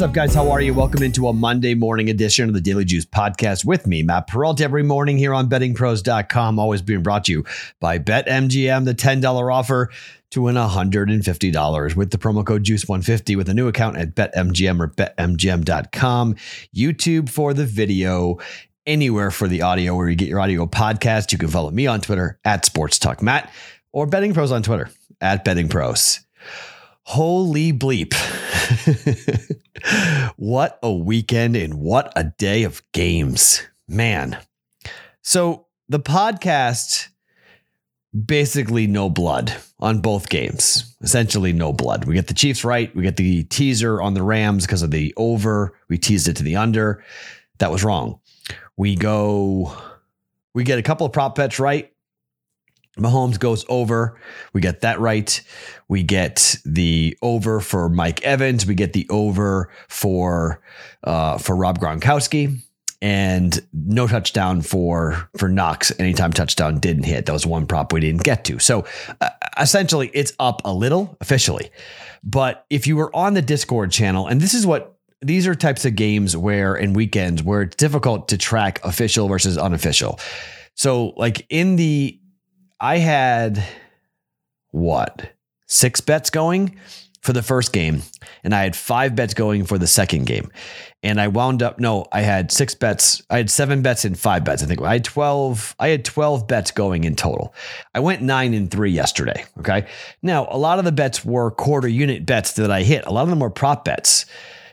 What's 0.00 0.08
up, 0.08 0.14
guys? 0.14 0.34
How 0.34 0.50
are 0.50 0.62
you? 0.62 0.72
Welcome 0.72 1.02
into 1.02 1.28
a 1.28 1.32
Monday 1.34 1.74
morning 1.74 2.08
edition 2.08 2.48
of 2.48 2.54
the 2.54 2.60
Daily 2.62 2.86
Juice 2.86 3.04
podcast 3.04 3.66
with 3.66 3.86
me, 3.86 4.02
Matt 4.02 4.28
Perrault, 4.28 4.62
every 4.62 4.82
morning 4.82 5.18
here 5.18 5.34
on 5.34 5.50
bettingpros.com. 5.50 6.58
Always 6.58 6.80
being 6.80 7.02
brought 7.02 7.26
to 7.26 7.32
you 7.32 7.44
by 7.80 7.98
BetMGM, 7.98 8.86
the 8.86 8.94
$10 8.94 9.54
offer 9.54 9.90
to 10.30 10.40
win 10.40 10.54
$150 10.54 11.96
with 11.96 12.10
the 12.12 12.16
promo 12.16 12.46
code 12.46 12.64
JUICE150 12.64 13.36
with 13.36 13.50
a 13.50 13.52
new 13.52 13.68
account 13.68 13.98
at 13.98 14.14
BetMGM 14.14 14.80
or 14.80 14.88
BetMGM.com. 14.88 16.34
YouTube 16.74 17.28
for 17.28 17.52
the 17.52 17.66
video, 17.66 18.38
anywhere 18.86 19.30
for 19.30 19.48
the 19.48 19.60
audio 19.60 19.94
where 19.94 20.08
you 20.08 20.16
get 20.16 20.30
your 20.30 20.40
audio 20.40 20.64
podcast. 20.64 21.30
You 21.30 21.36
can 21.36 21.48
follow 21.48 21.72
me 21.72 21.86
on 21.86 22.00
Twitter 22.00 22.38
at 22.46 22.64
Sports 22.64 22.98
Talk 22.98 23.20
Matt 23.20 23.52
or 23.92 24.06
Betting 24.06 24.32
Pros 24.32 24.50
on 24.50 24.62
Twitter 24.62 24.88
at 25.20 25.44
Betting 25.44 25.68
Pros. 25.68 26.20
Holy 27.04 27.72
bleep. 27.72 28.14
what 30.36 30.78
a 30.82 30.92
weekend 30.92 31.56
and 31.56 31.74
what 31.74 32.12
a 32.16 32.24
day 32.24 32.62
of 32.64 32.82
games. 32.92 33.62
Man. 33.88 34.38
So 35.22 35.66
the 35.88 36.00
podcast 36.00 37.08
basically 38.26 38.86
no 38.86 39.08
blood 39.08 39.54
on 39.78 40.00
both 40.00 40.28
games. 40.28 40.96
Essentially 41.02 41.52
no 41.52 41.72
blood. 41.72 42.04
We 42.04 42.14
get 42.14 42.26
the 42.26 42.34
Chiefs 42.34 42.64
right. 42.64 42.94
We 42.94 43.02
get 43.02 43.16
the 43.16 43.44
teaser 43.44 44.00
on 44.00 44.14
the 44.14 44.22
Rams 44.22 44.66
because 44.66 44.82
of 44.82 44.90
the 44.90 45.14
over. 45.16 45.76
We 45.88 45.98
teased 45.98 46.28
it 46.28 46.36
to 46.36 46.42
the 46.42 46.56
under. 46.56 47.04
That 47.58 47.70
was 47.70 47.84
wrong. 47.84 48.20
We 48.76 48.96
go 48.96 49.76
we 50.54 50.64
get 50.64 50.78
a 50.78 50.82
couple 50.82 51.06
of 51.06 51.12
prop 51.12 51.36
bets 51.36 51.60
right. 51.60 51.92
Mahomes 53.00 53.38
goes 53.38 53.64
over. 53.68 54.18
We 54.52 54.60
get 54.60 54.82
that 54.82 55.00
right. 55.00 55.40
We 55.88 56.02
get 56.02 56.56
the 56.64 57.16
over 57.22 57.60
for 57.60 57.88
Mike 57.88 58.22
Evans. 58.22 58.66
We 58.66 58.74
get 58.74 58.92
the 58.92 59.06
over 59.10 59.70
for 59.88 60.60
uh, 61.04 61.38
for 61.38 61.56
Rob 61.56 61.78
Gronkowski, 61.78 62.60
and 63.02 63.60
no 63.72 64.06
touchdown 64.06 64.62
for 64.62 65.28
for 65.36 65.48
Knox. 65.48 65.92
Anytime 65.98 66.32
touchdown 66.32 66.78
didn't 66.78 67.04
hit. 67.04 67.26
That 67.26 67.32
was 67.32 67.46
one 67.46 67.66
prop 67.66 67.92
we 67.92 68.00
didn't 68.00 68.22
get 68.22 68.44
to. 68.44 68.58
So 68.58 68.84
uh, 69.20 69.30
essentially, 69.58 70.10
it's 70.14 70.32
up 70.38 70.62
a 70.64 70.72
little 70.72 71.16
officially. 71.20 71.70
But 72.22 72.66
if 72.70 72.86
you 72.86 72.96
were 72.96 73.14
on 73.16 73.34
the 73.34 73.42
Discord 73.42 73.90
channel, 73.90 74.26
and 74.26 74.40
this 74.40 74.54
is 74.54 74.66
what 74.66 74.96
these 75.22 75.46
are 75.46 75.54
types 75.54 75.84
of 75.84 75.96
games 75.96 76.36
where 76.36 76.74
in 76.74 76.92
weekends 76.92 77.42
where 77.42 77.62
it's 77.62 77.76
difficult 77.76 78.28
to 78.28 78.38
track 78.38 78.80
official 78.84 79.28
versus 79.28 79.58
unofficial. 79.58 80.18
So 80.74 81.08
like 81.16 81.46
in 81.50 81.76
the 81.76 82.19
I 82.80 82.98
had 82.98 83.62
what 84.70 85.32
six 85.66 86.00
bets 86.00 86.30
going 86.30 86.78
for 87.20 87.34
the 87.34 87.42
first 87.42 87.74
game, 87.74 88.02
and 88.42 88.54
I 88.54 88.62
had 88.62 88.74
five 88.74 89.14
bets 89.14 89.34
going 89.34 89.64
for 89.64 89.76
the 89.76 89.86
second 89.86 90.24
game. 90.24 90.50
And 91.02 91.20
I 91.20 91.28
wound 91.28 91.62
up, 91.62 91.78
no, 91.78 92.06
I 92.12 92.22
had 92.22 92.50
six 92.50 92.74
bets. 92.74 93.22
I 93.28 93.36
had 93.36 93.50
seven 93.50 93.82
bets 93.82 94.06
and 94.06 94.18
five 94.18 94.44
bets. 94.44 94.62
I 94.62 94.66
think 94.66 94.80
I 94.80 94.94
had 94.94 95.04
12, 95.04 95.76
I 95.78 95.88
had 95.88 96.04
12 96.04 96.48
bets 96.48 96.70
going 96.70 97.04
in 97.04 97.16
total. 97.16 97.54
I 97.94 98.00
went 98.00 98.22
nine 98.22 98.54
and 98.54 98.70
three 98.70 98.90
yesterday. 98.90 99.44
Okay. 99.58 99.86
Now, 100.22 100.48
a 100.50 100.56
lot 100.56 100.78
of 100.78 100.86
the 100.86 100.92
bets 100.92 101.22
were 101.24 101.50
quarter 101.50 101.88
unit 101.88 102.24
bets 102.24 102.54
that 102.54 102.70
I 102.70 102.82
hit. 102.82 103.04
A 103.06 103.12
lot 103.12 103.22
of 103.22 103.28
them 103.30 103.40
were 103.40 103.50
prop 103.50 103.84
bets. 103.84 104.24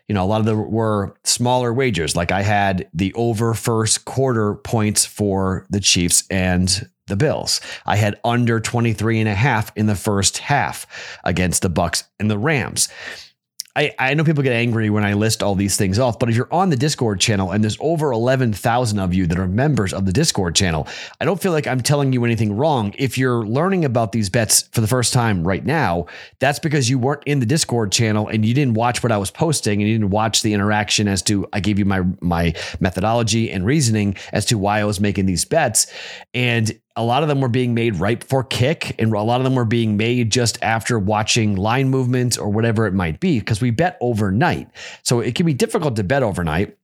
You 0.07 0.15
know, 0.15 0.23
a 0.23 0.27
lot 0.27 0.39
of 0.39 0.45
them 0.45 0.71
were 0.71 1.17
smaller 1.25 1.73
wagers. 1.73 2.15
Like 2.15 2.31
I 2.31 2.41
had 2.41 2.89
the 2.93 3.13
over 3.15 3.53
first 3.53 4.05
quarter 4.05 4.55
points 4.55 5.05
for 5.05 5.65
the 5.69 5.81
Chiefs 5.81 6.23
and 6.29 6.89
the 7.07 7.15
Bills. 7.15 7.61
I 7.85 7.95
had 7.95 8.19
under 8.23 8.59
23 8.59 9.19
and 9.19 9.29
a 9.29 9.35
half 9.35 9.71
in 9.75 9.87
the 9.87 9.95
first 9.95 10.37
half 10.37 10.87
against 11.23 11.61
the 11.61 11.69
Bucks 11.69 12.03
and 12.19 12.29
the 12.29 12.37
Rams. 12.37 12.89
I, 13.77 13.93
I 13.99 14.13
know 14.15 14.23
people 14.23 14.41
get 14.41 14.53
angry 14.53 14.89
when 14.89 15.05
I 15.05 15.13
list 15.13 15.43
all 15.43 15.53
these 15.53 15.77
things 15.77 15.99
off, 15.99 16.17
but 16.17 16.29
if 16.29 16.35
you're 16.35 16.51
on 16.51 16.71
the 16.71 16.75
Discord 16.75 17.19
channel 17.19 17.51
and 17.51 17.63
there's 17.63 17.77
over 17.79 18.11
11,000 18.11 18.97
of 18.97 19.13
you 19.13 19.27
that 19.27 19.37
are 19.37 19.47
members 19.47 19.93
of 19.93 20.07
the 20.07 20.11
Discord 20.11 20.55
channel, 20.55 20.87
I 21.21 21.25
don't 21.25 21.39
feel 21.39 21.51
like 21.51 21.67
I'm 21.67 21.81
telling 21.81 22.11
you 22.11 22.25
anything 22.25 22.57
wrong. 22.57 22.95
If 22.97 23.19
you're 23.19 23.45
learning 23.45 23.85
about 23.85 24.13
these 24.13 24.31
bets 24.31 24.63
for 24.71 24.81
the 24.81 24.87
first 24.87 25.13
time 25.13 25.47
right 25.47 25.63
now, 25.63 26.07
that's 26.39 26.57
because 26.57 26.89
you 26.89 26.97
weren't 26.97 27.21
in 27.27 27.39
the 27.39 27.45
Discord 27.45 27.91
channel 27.91 28.27
and 28.27 28.43
you 28.43 28.55
didn't 28.55 28.73
watch 28.73 29.03
what 29.03 29.11
I 29.11 29.17
was 29.17 29.29
posting 29.29 29.79
and 29.79 29.87
you 29.87 29.95
didn't 29.95 30.09
watch 30.09 30.41
the 30.41 30.55
interaction 30.55 31.07
as 31.07 31.21
to 31.23 31.47
I 31.53 31.59
gave 31.59 31.77
you 31.77 31.85
my 31.85 32.01
my 32.19 32.55
methodology 32.79 33.51
and 33.51 33.63
reasoning 33.63 34.15
as 34.33 34.45
to 34.45 34.57
why 34.57 34.79
I 34.79 34.85
was 34.85 34.99
making 34.99 35.27
these 35.27 35.45
bets. 35.45 35.85
And 36.33 36.79
a 36.97 37.03
lot 37.03 37.21
of 37.23 37.29
them 37.29 37.39
were 37.39 37.47
being 37.47 37.73
made 37.73 37.95
right 37.95 38.19
before 38.19 38.43
kick, 38.43 38.95
and 38.99 39.13
a 39.13 39.21
lot 39.21 39.39
of 39.39 39.45
them 39.45 39.55
were 39.55 39.65
being 39.65 39.95
made 39.95 40.31
just 40.31 40.61
after 40.61 40.99
watching 40.99 41.55
line 41.55 41.89
movements 41.89 42.37
or 42.37 42.49
whatever 42.49 42.87
it 42.87 42.93
might 42.93 43.19
be, 43.19 43.39
because 43.39 43.61
we 43.61 43.71
bet 43.71 43.97
overnight. 44.01 44.69
So 45.03 45.21
it 45.21 45.35
can 45.35 45.45
be 45.45 45.53
difficult 45.53 45.95
to 45.95 46.03
bet 46.03 46.23
overnight. 46.23 46.77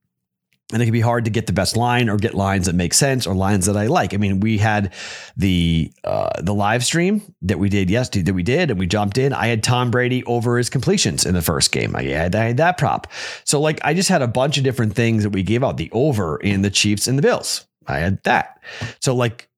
And 0.72 0.82
it 0.82 0.86
can 0.86 0.94
be 0.94 1.02
hard 1.02 1.26
to 1.26 1.32
get 1.32 1.46
the 1.46 1.54
best 1.54 1.76
line 1.76 2.10
or 2.10 2.18
get 2.18 2.34
lines 2.34 2.66
that 2.66 2.74
make 2.74 2.96
sense 2.96 3.28
or 3.28 3.36
lines 3.36 3.68
that 3.68 3.78
I 3.78 3.88
like. 3.88 4.16
I 4.16 4.18
mean, 4.18 4.40
we 4.40 4.58
had 4.58 4.94
the 5.38 5.92
uh, 6.04 6.42
the 6.42 6.54
live 6.54 6.84
stream 6.84 7.22
that 7.44 7.60
we 7.60 7.70
did 7.70 7.92
yesterday 7.92 8.24
that 8.24 8.34
we 8.34 8.42
did, 8.42 8.72
and 8.72 8.80
we 8.80 8.88
jumped 8.88 9.20
in. 9.20 9.34
I 9.34 9.48
had 9.48 9.62
Tom 9.62 9.92
Brady 9.92 10.24
over 10.24 10.58
his 10.58 10.72
completions 10.72 11.26
in 11.26 11.36
the 11.36 11.44
first 11.44 11.72
game. 11.72 11.96
I 11.96 12.04
had, 12.04 12.34
I 12.34 12.46
had 12.46 12.58
that 12.58 12.78
prop. 12.78 13.08
So 13.44 13.62
like, 13.62 13.82
I 13.84 13.94
just 13.94 14.10
had 14.10 14.24
a 14.24 14.28
bunch 14.28 14.58
of 14.58 14.64
different 14.64 14.96
things 14.96 15.22
that 15.24 15.30
we 15.32 15.44
gave 15.44 15.64
out. 15.64 15.78
The 15.78 15.92
over 15.92 16.38
in 16.38 16.64
the 16.64 16.72
Chiefs 16.72 17.08
and 17.08 17.20
the 17.20 17.24
Bills. 17.24 17.68
I 17.86 18.00
had 18.00 18.24
that. 18.24 18.60
So 19.00 19.14
like 19.14 19.50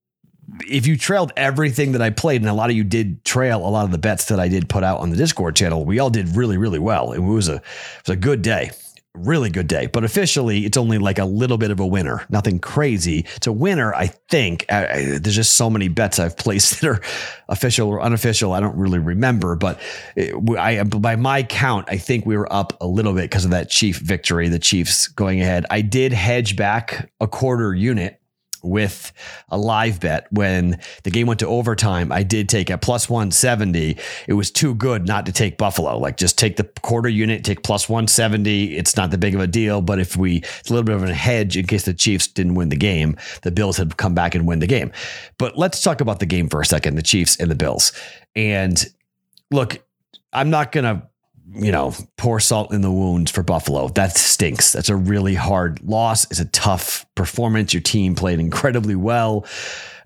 if 0.67 0.87
you 0.87 0.97
trailed 0.97 1.31
everything 1.35 1.93
that 1.93 2.01
I 2.01 2.09
played, 2.09 2.41
and 2.41 2.49
a 2.49 2.53
lot 2.53 2.69
of 2.69 2.75
you 2.75 2.83
did 2.83 3.23
trail 3.25 3.65
a 3.65 3.69
lot 3.69 3.85
of 3.85 3.91
the 3.91 3.97
bets 3.97 4.25
that 4.25 4.39
I 4.39 4.47
did 4.47 4.69
put 4.69 4.83
out 4.83 4.99
on 4.99 5.09
the 5.09 5.17
Discord 5.17 5.55
channel, 5.55 5.85
we 5.85 5.99
all 5.99 6.09
did 6.09 6.35
really, 6.35 6.57
really 6.57 6.79
well. 6.79 7.11
It 7.11 7.19
was 7.19 7.49
a 7.49 7.55
it 7.55 7.61
was 8.07 8.13
a 8.13 8.15
good 8.15 8.41
day, 8.41 8.71
really 9.13 9.49
good 9.49 9.67
day. 9.67 9.87
But 9.87 10.03
officially, 10.03 10.65
it's 10.65 10.77
only 10.77 10.97
like 10.97 11.19
a 11.19 11.25
little 11.25 11.57
bit 11.57 11.71
of 11.71 11.79
a 11.79 11.85
winner, 11.85 12.25
nothing 12.29 12.59
crazy. 12.59 13.25
It's 13.35 13.47
a 13.47 13.51
winner, 13.51 13.93
I 13.93 14.07
think. 14.07 14.65
I, 14.69 14.87
I, 14.87 15.03
there's 15.19 15.35
just 15.35 15.55
so 15.55 15.69
many 15.69 15.87
bets 15.87 16.19
I've 16.19 16.37
placed 16.37 16.81
that 16.81 16.89
are 16.89 17.01
official 17.49 17.89
or 17.89 18.01
unofficial. 18.01 18.53
I 18.53 18.59
don't 18.59 18.77
really 18.77 18.99
remember, 18.99 19.55
but 19.55 19.79
it, 20.15 20.33
I 20.57 20.83
by 20.83 21.15
my 21.15 21.43
count, 21.43 21.87
I 21.89 21.97
think 21.97 22.25
we 22.25 22.37
were 22.37 22.51
up 22.51 22.73
a 22.81 22.87
little 22.87 23.13
bit 23.13 23.23
because 23.23 23.45
of 23.45 23.51
that 23.51 23.69
Chief 23.69 23.97
victory. 23.97 24.49
The 24.49 24.59
Chiefs 24.59 25.07
going 25.07 25.41
ahead. 25.41 25.65
I 25.69 25.81
did 25.81 26.13
hedge 26.13 26.55
back 26.55 27.09
a 27.19 27.27
quarter 27.27 27.73
unit 27.73 28.21
with 28.65 29.11
a 29.49 29.57
live 29.57 29.99
bet 29.99 30.27
when 30.31 30.79
the 31.03 31.11
game 31.11 31.27
went 31.27 31.39
to 31.39 31.47
overtime. 31.47 32.11
I 32.11 32.23
did 32.23 32.49
take 32.49 32.69
a 32.69 32.77
plus 32.77 33.09
170. 33.09 33.97
It 34.27 34.33
was 34.33 34.51
too 34.51 34.75
good 34.75 35.07
not 35.07 35.25
to 35.27 35.31
take 35.31 35.57
Buffalo. 35.57 35.97
Like 35.97 36.17
just 36.17 36.37
take 36.37 36.57
the 36.57 36.63
quarter 36.81 37.09
unit, 37.09 37.43
take 37.43 37.63
plus 37.63 37.87
170. 37.87 38.75
It's 38.75 38.97
not 38.97 39.11
that 39.11 39.19
big 39.19 39.35
of 39.35 39.41
a 39.41 39.47
deal, 39.47 39.81
but 39.81 39.99
if 39.99 40.17
we, 40.17 40.37
it's 40.37 40.69
a 40.69 40.73
little 40.73 40.85
bit 40.85 40.95
of 40.95 41.03
a 41.03 41.13
hedge 41.13 41.57
in 41.57 41.67
case 41.67 41.83
the 41.83 41.93
Chiefs 41.93 42.27
didn't 42.27 42.55
win 42.55 42.69
the 42.69 42.75
game, 42.75 43.17
the 43.43 43.51
Bills 43.51 43.77
had 43.77 43.97
come 43.97 44.13
back 44.13 44.35
and 44.35 44.47
win 44.47 44.59
the 44.59 44.67
game. 44.67 44.91
But 45.37 45.57
let's 45.57 45.81
talk 45.81 46.01
about 46.01 46.19
the 46.19 46.25
game 46.25 46.49
for 46.49 46.61
a 46.61 46.65
second, 46.65 46.95
the 46.95 47.03
Chiefs 47.03 47.37
and 47.37 47.49
the 47.49 47.55
Bills. 47.55 47.91
And 48.35 48.85
look, 49.51 49.83
I'm 50.33 50.49
not 50.49 50.71
going 50.71 50.83
to 50.83 51.07
you 51.53 51.71
know, 51.71 51.93
pour 52.17 52.39
salt 52.39 52.73
in 52.73 52.81
the 52.81 52.91
wounds 52.91 53.31
for 53.31 53.43
Buffalo. 53.43 53.87
That 53.89 54.17
stinks. 54.17 54.71
That's 54.71 54.89
a 54.89 54.95
really 54.95 55.35
hard 55.35 55.81
loss. 55.83 56.25
It's 56.31 56.39
a 56.39 56.45
tough 56.45 57.05
performance. 57.15 57.73
Your 57.73 57.81
team 57.81 58.15
played 58.15 58.39
incredibly 58.39 58.95
well. 58.95 59.45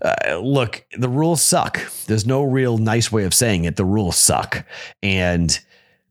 Uh, 0.01 0.38
look, 0.38 0.85
the 0.97 1.09
rules 1.09 1.41
suck. 1.41 1.79
There's 2.05 2.25
no 2.25 2.44
real 2.44 2.78
nice 2.78 3.11
way 3.11 3.23
of 3.25 3.33
saying 3.33 3.66
it. 3.66 3.75
The 3.75 3.85
rules 3.85 4.17
suck. 4.17 4.66
And 5.03 5.57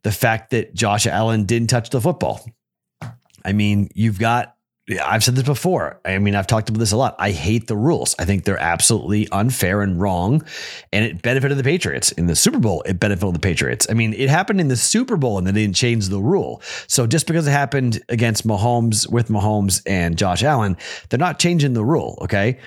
the 0.02 0.12
fact 0.12 0.50
that 0.50 0.74
Josh 0.74 1.06
Allen 1.06 1.44
didn't 1.44 1.68
touch 1.68 1.90
the 1.90 2.00
football. 2.00 2.44
I 3.44 3.52
mean, 3.52 3.90
you've 3.94 4.18
got 4.18 4.56
I've 5.04 5.22
said 5.22 5.34
this 5.34 5.44
before. 5.44 6.00
I 6.04 6.18
mean, 6.18 6.34
I've 6.34 6.46
talked 6.46 6.68
about 6.68 6.78
this 6.78 6.92
a 6.92 6.96
lot. 6.96 7.14
I 7.18 7.30
hate 7.30 7.66
the 7.66 7.76
rules. 7.76 8.14
I 8.18 8.24
think 8.24 8.44
they're 8.44 8.58
absolutely 8.58 9.28
unfair 9.30 9.82
and 9.82 10.00
wrong. 10.00 10.42
And 10.92 11.04
it 11.04 11.20
benefited 11.20 11.58
the 11.58 11.64
Patriots. 11.64 12.12
In 12.12 12.26
the 12.26 12.36
Super 12.36 12.58
Bowl, 12.58 12.82
it 12.86 12.98
benefited 12.98 13.34
the 13.34 13.40
Patriots. 13.40 13.86
I 13.90 13.94
mean, 13.94 14.14
it 14.14 14.30
happened 14.30 14.60
in 14.60 14.68
the 14.68 14.76
Super 14.76 15.16
Bowl 15.16 15.36
and 15.36 15.46
they 15.46 15.52
didn't 15.52 15.76
change 15.76 16.08
the 16.08 16.20
rule. 16.20 16.62
So 16.86 17.06
just 17.06 17.26
because 17.26 17.46
it 17.46 17.50
happened 17.50 18.00
against 18.08 18.46
Mahomes 18.46 19.10
with 19.10 19.28
Mahomes 19.28 19.82
and 19.86 20.16
Josh 20.16 20.42
Allen, 20.42 20.76
they're 21.08 21.18
not 21.18 21.38
changing 21.38 21.74
the 21.74 21.84
rule. 21.84 22.18
Okay. 22.22 22.58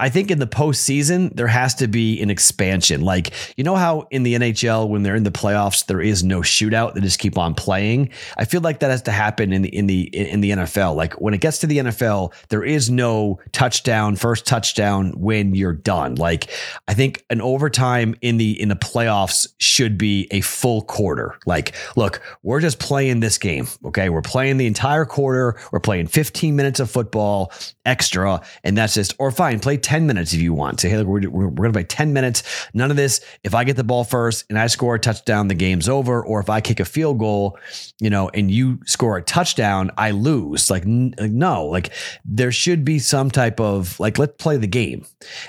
I 0.00 0.08
think 0.08 0.30
in 0.30 0.40
the 0.40 0.46
postseason, 0.46 1.34
there 1.36 1.46
has 1.46 1.74
to 1.76 1.86
be 1.86 2.20
an 2.20 2.28
expansion. 2.28 3.02
Like, 3.02 3.32
you 3.56 3.62
know 3.62 3.76
how 3.76 4.08
in 4.10 4.24
the 4.24 4.34
NHL, 4.34 4.88
when 4.88 5.04
they're 5.04 5.14
in 5.14 5.22
the 5.22 5.30
playoffs, 5.30 5.86
there 5.86 6.00
is 6.00 6.24
no 6.24 6.40
shootout, 6.40 6.94
they 6.94 7.00
just 7.00 7.20
keep 7.20 7.38
on 7.38 7.54
playing. 7.54 8.10
I 8.36 8.44
feel 8.44 8.60
like 8.60 8.80
that 8.80 8.90
has 8.90 9.02
to 9.02 9.12
happen 9.12 9.52
in 9.52 9.62
the 9.62 9.74
in 9.74 9.86
the 9.86 10.02
in 10.02 10.40
the 10.40 10.50
NFL. 10.50 10.96
Like 10.96 11.14
when 11.14 11.32
it 11.32 11.40
gets 11.40 11.58
to 11.58 11.66
the 11.66 11.78
NFL, 11.78 12.32
there 12.48 12.64
is 12.64 12.90
no 12.90 13.38
touchdown, 13.52 14.16
first 14.16 14.46
touchdown 14.46 15.12
when 15.16 15.54
you're 15.54 15.72
done. 15.72 16.16
Like 16.16 16.50
I 16.88 16.94
think 16.94 17.24
an 17.30 17.40
overtime 17.40 18.16
in 18.20 18.36
the 18.36 18.60
in 18.60 18.68
the 18.68 18.76
playoffs 18.76 19.46
should 19.58 19.96
be 19.96 20.26
a 20.32 20.40
full 20.40 20.82
quarter. 20.82 21.38
Like, 21.46 21.74
look, 21.96 22.20
we're 22.42 22.60
just 22.60 22.80
playing 22.80 23.20
this 23.20 23.38
game. 23.38 23.68
Okay. 23.84 24.08
We're 24.08 24.22
playing 24.22 24.56
the 24.56 24.66
entire 24.66 25.04
quarter. 25.04 25.56
We're 25.70 25.80
playing 25.80 26.08
15 26.08 26.56
minutes 26.56 26.80
of 26.80 26.90
football 26.90 27.52
extra, 27.84 28.42
and 28.64 28.76
that's 28.76 28.94
just 28.94 29.14
or 29.18 29.30
fine, 29.30 29.60
play 29.60 29.73
play 29.74 29.80
10 29.80 30.06
minutes 30.06 30.32
if 30.32 30.40
you 30.40 30.52
want. 30.52 30.80
Say, 30.80 30.88
hey, 30.88 30.98
look, 30.98 31.06
we're, 31.06 31.28
we're, 31.28 31.48
we're 31.48 31.50
going 31.50 31.72
to 31.72 31.78
play 31.78 31.84
10 31.84 32.12
minutes. 32.12 32.42
None 32.74 32.90
of 32.90 32.96
this. 32.96 33.20
If 33.42 33.54
I 33.54 33.64
get 33.64 33.76
the 33.76 33.84
ball 33.84 34.04
first 34.04 34.44
and 34.48 34.58
I 34.58 34.66
score 34.66 34.94
a 34.94 34.98
touchdown, 34.98 35.48
the 35.48 35.54
game's 35.54 35.88
over. 35.88 36.24
Or 36.24 36.40
if 36.40 36.48
I 36.48 36.60
kick 36.60 36.80
a 36.80 36.84
field 36.84 37.18
goal, 37.18 37.58
you 38.00 38.10
know, 38.10 38.28
and 38.30 38.50
you 38.50 38.80
score 38.86 39.16
a 39.16 39.22
touchdown, 39.22 39.90
I 39.96 40.12
lose. 40.12 40.70
Like, 40.70 40.84
n- 40.84 41.14
no, 41.18 41.66
like 41.66 41.92
there 42.24 42.52
should 42.52 42.84
be 42.84 42.98
some 42.98 43.30
type 43.30 43.60
of 43.60 43.98
like, 44.00 44.18
let's 44.18 44.34
play 44.38 44.56
the 44.56 44.66
game. 44.66 45.06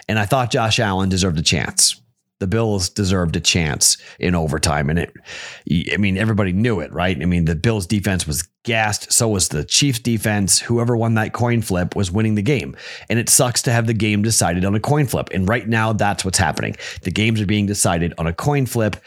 And 0.08 0.20
I 0.20 0.26
thought 0.26 0.52
Josh 0.52 0.80
Allen 0.80 1.10
deserved 1.10 1.40
a 1.40 1.44
chance 1.44 2.02
the 2.40 2.48
Bills 2.48 2.90
deserved 2.90 3.38
a 3.38 3.40
chance 3.40 3.98
in 4.20 4.36
overtime. 4.36 4.90
And 4.90 5.00
it, 5.00 5.14
I 5.94 5.96
mean, 5.96 6.18
everybody 6.18 6.52
knew 6.52 6.82
it, 6.82 6.92
right? 6.92 7.20
I 7.20 7.26
mean, 7.26 7.46
the 7.46 7.56
Bills 7.56 7.88
defense 7.88 8.28
was 8.28 8.46
gassed. 8.66 9.12
So 9.14 9.30
was 9.30 9.48
the 9.48 9.64
Chiefs 9.64 10.00
defense. 10.00 10.60
Whoever 10.60 10.98
won 10.98 11.14
that 11.16 11.34
coin 11.34 11.62
flip 11.62 11.96
was 11.96 12.12
winning 12.12 12.36
the 12.36 12.42
game. 12.42 12.76
And 13.10 13.18
it 13.18 13.30
sucks 13.30 13.62
to 13.64 13.72
have 13.72 13.88
the 13.88 13.94
game 13.94 14.22
decided 14.22 14.66
on 14.66 14.76
a 14.76 14.80
coin 14.80 15.06
flip. 15.06 15.30
And 15.34 15.48
right 15.48 15.68
now, 15.68 15.94
that's 15.94 16.26
what's 16.26 16.38
happening. 16.38 16.76
The 17.04 17.12
games 17.12 17.40
are 17.40 17.46
being 17.46 17.66
decided 17.66 18.14
on 18.18 18.28
a 18.28 18.34
coin 18.34 18.66
flip 18.66 18.98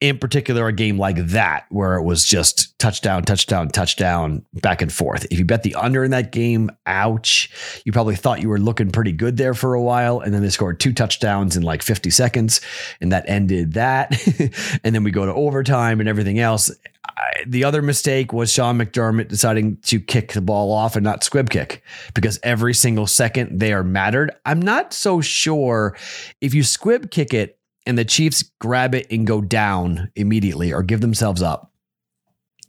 in 0.00 0.18
particular 0.18 0.66
a 0.66 0.72
game 0.72 0.98
like 0.98 1.16
that 1.16 1.66
where 1.68 1.96
it 1.96 2.02
was 2.02 2.24
just 2.24 2.78
touchdown 2.78 3.22
touchdown 3.22 3.68
touchdown 3.68 4.44
back 4.54 4.80
and 4.80 4.92
forth. 4.92 5.26
If 5.30 5.38
you 5.38 5.44
bet 5.44 5.62
the 5.62 5.74
under 5.74 6.02
in 6.04 6.10
that 6.10 6.32
game 6.32 6.70
ouch. 6.86 7.50
You 7.84 7.92
probably 7.92 8.16
thought 8.16 8.40
you 8.40 8.48
were 8.48 8.58
looking 8.58 8.90
pretty 8.90 9.12
good 9.12 9.36
there 9.36 9.54
for 9.54 9.74
a 9.74 9.82
while 9.82 10.20
and 10.20 10.32
then 10.32 10.42
they 10.42 10.50
scored 10.50 10.80
two 10.80 10.92
touchdowns 10.92 11.56
in 11.56 11.62
like 11.62 11.82
50 11.82 12.10
seconds 12.10 12.60
and 13.00 13.12
that 13.12 13.28
ended 13.28 13.74
that. 13.74 14.16
And 14.84 14.94
then 14.94 15.04
we 15.04 15.10
go 15.10 15.26
to 15.26 15.34
overtime 15.34 16.00
and 16.00 16.08
everything 16.08 16.38
else. 16.38 16.70
I, 17.04 17.44
the 17.46 17.64
other 17.64 17.82
mistake 17.82 18.32
was 18.32 18.52
Sean 18.52 18.78
McDermott 18.78 19.28
deciding 19.28 19.76
to 19.82 20.00
kick 20.00 20.32
the 20.32 20.40
ball 20.40 20.72
off 20.72 20.96
and 20.96 21.04
not 21.04 21.24
squib 21.24 21.50
kick 21.50 21.82
because 22.14 22.38
every 22.42 22.74
single 22.74 23.06
second 23.06 23.60
there 23.60 23.82
mattered. 23.82 24.32
I'm 24.46 24.60
not 24.60 24.92
so 24.92 25.20
sure 25.20 25.96
if 26.40 26.54
you 26.54 26.62
squib 26.62 27.10
kick 27.10 27.34
it 27.34 27.59
and 27.86 27.96
the 27.96 28.04
Chiefs 28.04 28.50
grab 28.60 28.94
it 28.94 29.06
and 29.10 29.26
go 29.26 29.40
down 29.40 30.10
immediately 30.14 30.72
or 30.72 30.82
give 30.82 31.00
themselves 31.00 31.42
up. 31.42 31.72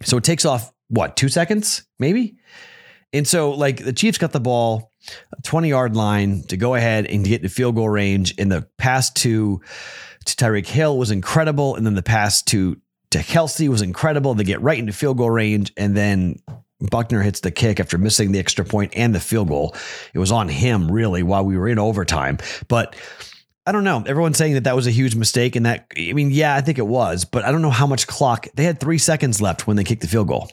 So 0.04 0.18
it 0.18 0.24
takes 0.24 0.46
off 0.46 0.72
what, 0.88 1.16
two 1.16 1.30
seconds, 1.30 1.84
maybe? 2.00 2.38
And 3.13 3.28
so, 3.28 3.52
like, 3.52 3.84
the 3.84 3.94
Chiefs 3.94 4.18
got 4.18 4.31
the 4.31 4.40
ball 4.40 4.92
20 5.44 5.69
yard 5.69 5.96
line 5.96 6.44
to 6.44 6.58
go 6.58 6.75
ahead 6.75 7.06
and 7.06 7.25
get 7.25 7.42
to 7.42 7.50
field 7.50 7.75
goal 7.75 7.90
range. 7.90 8.34
And 8.38 8.52
the 8.52 8.68
pass 8.78 9.12
to, 9.13 9.62
to 10.25 10.36
Tyreek 10.36 10.68
Hill 10.68 10.98
was 10.98 11.12
incredible. 11.12 11.75
And 11.75 11.86
then 11.86 11.96
the 11.96 12.04
pass 12.04 12.42
to, 12.44 12.78
to 13.12 13.19
Kelce 13.19 13.68
was 13.68 13.81
incredible. 13.81 14.34
They 14.34 14.44
get 14.44 14.62
right 14.62 14.80
into 14.80 14.94
field 14.94 15.18
goal 15.18 15.30
range. 15.30 15.74
And 15.75 15.96
then 15.96 16.38
Butker 16.84 17.24
hits 17.24 17.42
the 17.42 17.52
kick 17.52 17.80
after 17.80 17.98
missing 17.98 18.31
the 18.31 18.40
extra 18.40 18.66
point 18.66 18.94
and 18.96 19.13
the 19.13 19.19
field 19.19 19.50
goal. 19.50 19.75
It 20.13 20.19
was 20.19 20.31
on 20.31 20.48
him, 20.48 20.92
really, 20.92 21.24
while 21.24 21.44
we 21.44 21.58
were 21.58 21.68
in 21.68 21.80
overtime. 21.80 22.38
But 22.68 22.96
I 23.66 23.72
don't 23.72 23.84
know. 23.84 24.04
Everyone's 24.08 24.38
saying 24.38 24.56
that 24.56 24.63
that 24.63 24.75
was 24.75 24.88
a 24.88 24.92
huge 24.92 25.16
mistake, 25.16 25.56
and 25.56 25.66
that 25.66 25.86
I 25.96 26.13
mean, 26.13 26.31
yeah, 26.31 26.56
I 26.56 26.62
think 26.62 26.80
it 26.80 26.88
was, 26.88 27.25
but 27.25 27.46
I 27.46 27.52
don't 27.52 27.62
know 27.62 27.69
how 27.69 27.86
much 27.86 28.08
clock 28.08 28.48
they 28.56 28.63
had. 28.63 28.80
Three 28.80 28.98
seconds 28.98 29.42
left 29.42 29.68
when 29.68 29.78
they 29.78 29.84
kicked 29.84 30.02
the 30.02 30.08
field 30.08 30.28
goal. 30.28 30.52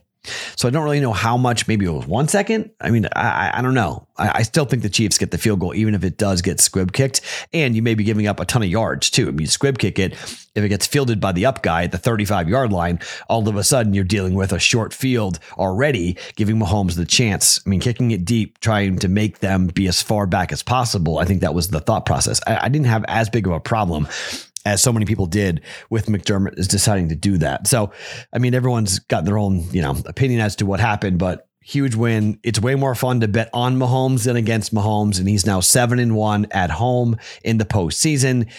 So 0.56 0.68
I 0.68 0.70
don't 0.70 0.84
really 0.84 1.00
know 1.00 1.12
how 1.12 1.36
much. 1.36 1.68
Maybe 1.68 1.86
it 1.86 1.90
was 1.90 2.06
one 2.06 2.28
second. 2.28 2.70
I 2.80 2.90
mean, 2.90 3.06
I, 3.14 3.58
I 3.58 3.62
don't 3.62 3.74
know. 3.74 4.06
I, 4.16 4.38
I, 4.38 4.42
still 4.42 4.64
think 4.64 4.82
the 4.82 4.88
Chiefs 4.88 5.18
get 5.18 5.30
the 5.30 5.38
field 5.38 5.60
goal, 5.60 5.74
even 5.74 5.94
if 5.94 6.04
it 6.04 6.18
does 6.18 6.42
get 6.42 6.60
squib 6.60 6.92
kicked. 6.92 7.20
And 7.52 7.74
you 7.76 7.82
may 7.82 7.94
be 7.94 8.04
giving 8.04 8.26
up 8.26 8.40
a 8.40 8.44
ton 8.44 8.62
of 8.62 8.68
yards 8.68 9.10
too. 9.10 9.28
I 9.28 9.30
mean, 9.30 9.46
squib 9.46 9.78
kick 9.78 9.98
it. 9.98 10.12
If 10.54 10.64
it 10.64 10.68
gets 10.68 10.86
fielded 10.86 11.20
by 11.20 11.32
the 11.32 11.46
up 11.46 11.62
guy 11.62 11.84
at 11.84 11.92
the 11.92 11.98
35 11.98 12.48
yard 12.48 12.72
line, 12.72 12.98
all 13.28 13.48
of 13.48 13.56
a 13.56 13.62
sudden 13.62 13.94
you're 13.94 14.04
dealing 14.04 14.34
with 14.34 14.52
a 14.52 14.58
short 14.58 14.92
field 14.92 15.38
already, 15.56 16.16
giving 16.34 16.56
Mahomes 16.56 16.96
the 16.96 17.04
chance. 17.04 17.60
I 17.64 17.70
mean, 17.70 17.80
kicking 17.80 18.10
it 18.10 18.24
deep, 18.24 18.58
trying 18.58 18.98
to 18.98 19.08
make 19.08 19.38
them 19.38 19.68
be 19.68 19.86
as 19.86 20.02
far 20.02 20.26
back 20.26 20.52
as 20.52 20.62
possible. 20.62 21.18
I 21.18 21.24
think 21.24 21.42
that 21.42 21.54
was 21.54 21.68
the 21.68 21.80
thought 21.80 22.06
process. 22.06 22.40
I, 22.46 22.64
I 22.64 22.68
didn't 22.68 22.86
have 22.86 23.04
as 23.06 23.28
big 23.30 23.46
of 23.46 23.52
a 23.52 23.60
problem 23.60 24.08
as 24.68 24.82
so 24.82 24.92
many 24.92 25.06
people 25.06 25.26
did 25.26 25.62
with 25.90 26.06
McDermott 26.06 26.58
is 26.58 26.68
deciding 26.68 27.08
to 27.08 27.16
do 27.16 27.38
that. 27.38 27.66
So, 27.66 27.92
I 28.32 28.38
mean, 28.38 28.54
everyone's 28.54 28.98
got 28.98 29.24
their 29.24 29.38
own, 29.38 29.64
you 29.70 29.82
know, 29.82 29.96
opinion 30.06 30.40
as 30.40 30.56
to 30.56 30.66
what 30.66 30.80
happened, 30.80 31.18
but 31.18 31.48
huge 31.60 31.94
win. 31.94 32.38
It's 32.42 32.60
way 32.60 32.74
more 32.74 32.94
fun 32.94 33.20
to 33.20 33.28
bet 33.28 33.50
on 33.52 33.78
Mahomes 33.78 34.24
than 34.24 34.36
against 34.36 34.74
Mahomes, 34.74 35.18
and 35.18 35.28
he's 35.28 35.46
now 35.46 35.60
seven 35.60 35.98
and 35.98 36.14
one 36.14 36.46
at 36.50 36.70
home 36.70 37.16
in 37.44 37.58
the 37.58 37.64
postseason. 37.64 38.50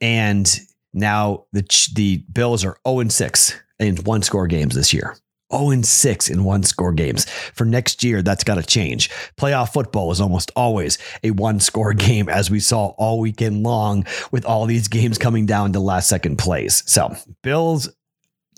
And 0.00 0.60
now 0.92 1.44
the 1.52 1.62
the 1.94 2.24
Bills 2.32 2.64
are 2.64 2.76
0 2.86 3.00
and 3.00 3.12
six 3.12 3.54
in 3.78 3.96
one 3.98 4.22
score 4.22 4.46
games 4.46 4.74
this 4.74 4.92
year. 4.92 5.16
0 5.52 5.70
and 5.70 5.86
6 5.86 6.30
in 6.30 6.44
one 6.44 6.62
score 6.62 6.92
games. 6.92 7.24
For 7.54 7.64
next 7.64 8.04
year, 8.04 8.22
that's 8.22 8.44
got 8.44 8.56
to 8.56 8.62
change. 8.62 9.10
Playoff 9.36 9.72
football 9.72 10.10
is 10.12 10.20
almost 10.20 10.50
always 10.54 10.98
a 11.22 11.30
one 11.30 11.60
score 11.60 11.92
game, 11.94 12.28
as 12.28 12.50
we 12.50 12.60
saw 12.60 12.88
all 12.98 13.20
weekend 13.20 13.62
long 13.62 14.04
with 14.30 14.44
all 14.44 14.66
these 14.66 14.88
games 14.88 15.18
coming 15.18 15.46
down 15.46 15.72
to 15.72 15.80
last 15.80 16.08
second 16.08 16.36
plays. 16.36 16.82
So, 16.86 17.16
Bills 17.42 17.88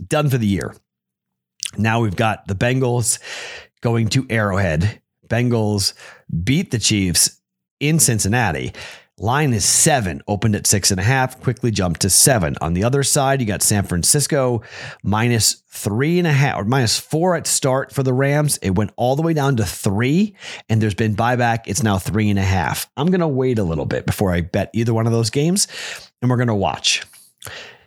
done 0.07 0.29
for 0.31 0.39
the 0.39 0.47
year. 0.47 0.75
Now 1.77 2.01
we've 2.01 2.17
got 2.17 2.47
the 2.47 2.55
Bengals 2.55 3.19
going 3.81 4.09
to 4.11 4.27
Arrowhead. 4.29 5.01
Bengals 5.29 5.95
beat 6.43 6.71
the 6.71 6.79
Chiefs 6.79 7.41
in 7.79 7.99
Cincinnati. 7.99 8.73
Line 9.23 9.53
is 9.53 9.67
seven, 9.67 10.23
opened 10.27 10.57
at 10.57 10.67
six 10.67 10.91
and 10.91 10.99
a 10.99 11.03
half, 11.03 11.39
quickly 11.43 11.71
jumped 11.71 12.01
to 12.01 12.09
seven. 12.09 12.57
On 12.63 12.73
the 12.73 12.85
other 12.85 13.03
side, 13.03 13.43
you 13.43 13.47
got 13.47 13.61
San 13.61 13.83
Francisco 13.83 14.63
minus 15.03 15.63
three 15.69 16.19
and 16.19 16.27
a 16.27 16.33
half 16.33 16.57
or 16.57 16.65
minus 16.65 16.99
four 16.99 17.37
at 17.37 17.47
start 17.47 17.93
for 17.93 18.03
the 18.03 18.15
Rams. 18.15 18.57
It 18.63 18.77
went 18.77 18.93
all 18.97 19.17
the 19.17 19.23
way 19.23 19.35
down 19.35 19.57
to 19.57 19.67
three, 19.67 20.35
and 20.71 20.81
there's 20.81 20.95
been 20.95 21.15
buyback. 21.15 21.65
It's 21.67 21.83
now 21.83 21.99
three 21.99 22.31
and 22.31 22.39
a 22.39 22.43
half. 22.43 22.91
I'm 22.97 23.09
going 23.09 23.21
to 23.21 23.29
wait 23.29 23.59
a 23.59 23.63
little 23.63 23.85
bit 23.85 24.07
before 24.07 24.33
I 24.33 24.41
bet 24.41 24.71
either 24.73 24.95
one 24.95 25.05
of 25.05 25.13
those 25.13 25.29
games, 25.29 25.69
and 26.23 26.31
we're 26.31 26.39
going 26.39 26.49
to 26.49 26.55
watch. 26.55 27.03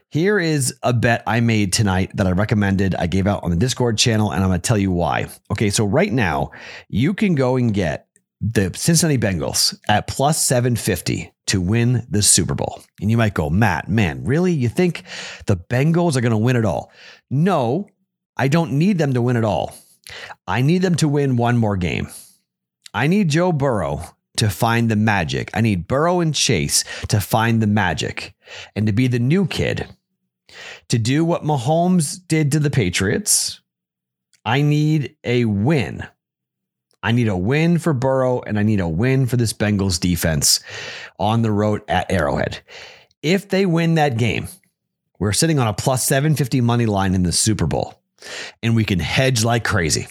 Here 0.09 0.37
is 0.37 0.75
a 0.83 0.93
bet 0.93 1.23
I 1.25 1.39
made 1.39 1.73
tonight 1.73 2.11
that 2.13 2.27
I 2.27 2.31
recommended. 2.33 2.93
I 2.93 3.07
gave 3.07 3.25
out 3.25 3.43
on 3.43 3.49
the 3.49 3.57
Discord 3.57 3.97
channel, 3.97 4.31
and 4.31 4.43
I'm 4.43 4.51
going 4.51 4.61
to 4.61 4.67
tell 4.67 4.77
you 4.77 4.91
why. 4.91 5.29
Okay, 5.49 5.71
so 5.71 5.83
right 5.83 6.13
now, 6.13 6.51
you 6.89 7.15
can 7.15 7.33
go 7.33 7.55
and 7.55 7.73
get 7.73 8.07
the 8.43 8.71
Cincinnati 8.75 9.17
Bengals 9.17 9.77
at 9.87 10.05
plus 10.05 10.43
750 10.43 11.31
to 11.47 11.61
win 11.61 12.05
the 12.09 12.21
Super 12.21 12.53
Bowl. 12.53 12.83
And 12.99 13.09
you 13.09 13.15
might 13.17 13.33
go, 13.33 13.49
Matt, 13.49 13.87
man, 13.87 14.25
really? 14.25 14.51
You 14.51 14.67
think 14.67 15.03
the 15.45 15.55
Bengals 15.55 16.17
are 16.17 16.21
going 16.21 16.31
to 16.31 16.37
win 16.37 16.57
it 16.57 16.65
all? 16.65 16.91
No, 17.29 17.87
I 18.35 18.49
don't 18.49 18.73
need 18.73 18.97
them 18.97 19.13
to 19.13 19.21
win 19.21 19.37
it 19.37 19.45
all. 19.45 19.73
I 20.45 20.61
need 20.61 20.81
them 20.81 20.95
to 20.95 21.07
win 21.07 21.37
one 21.37 21.57
more 21.57 21.77
game. 21.77 22.09
I 22.93 23.07
need 23.07 23.29
Joe 23.29 23.53
Burrow 23.53 24.01
to 24.37 24.49
find 24.49 24.91
the 24.91 24.97
magic. 24.97 25.49
I 25.53 25.61
need 25.61 25.87
Burrow 25.87 26.19
and 26.19 26.35
Chase 26.35 26.83
to 27.07 27.21
find 27.21 27.61
the 27.61 27.67
magic 27.67 28.35
and 28.75 28.85
to 28.87 28.93
be 28.93 29.07
the 29.07 29.19
new 29.19 29.47
kid. 29.47 29.87
To 30.89 30.99
do 30.99 31.23
what 31.23 31.43
Mahomes 31.43 32.19
did 32.27 32.51
to 32.51 32.59
the 32.59 32.69
Patriots, 32.69 33.61
I 34.43 34.61
need 34.61 35.15
a 35.23 35.45
win. 35.45 36.05
I 37.03 37.11
need 37.11 37.27
a 37.27 37.37
win 37.37 37.77
for 37.77 37.93
Burrow 37.93 38.41
and 38.41 38.57
I 38.57 38.63
need 38.63 38.79
a 38.79 38.87
win 38.87 39.25
for 39.27 39.37
this 39.37 39.53
Bengals 39.53 39.99
defense 39.99 40.61
on 41.19 41.41
the 41.41 41.51
road 41.51 41.81
at 41.87 42.09
Arrowhead. 42.11 42.61
If 43.21 43.49
they 43.49 43.65
win 43.65 43.95
that 43.95 44.17
game, 44.17 44.47
we're 45.19 45.33
sitting 45.33 45.59
on 45.59 45.67
a 45.67 45.73
plus 45.73 46.05
750 46.05 46.61
money 46.61 46.85
line 46.85 47.13
in 47.13 47.23
the 47.23 47.31
Super 47.31 47.67
Bowl 47.67 48.01
and 48.63 48.75
we 48.75 48.85
can 48.85 48.99
hedge 48.99 49.43
like 49.43 49.65
crazy. 49.65 50.07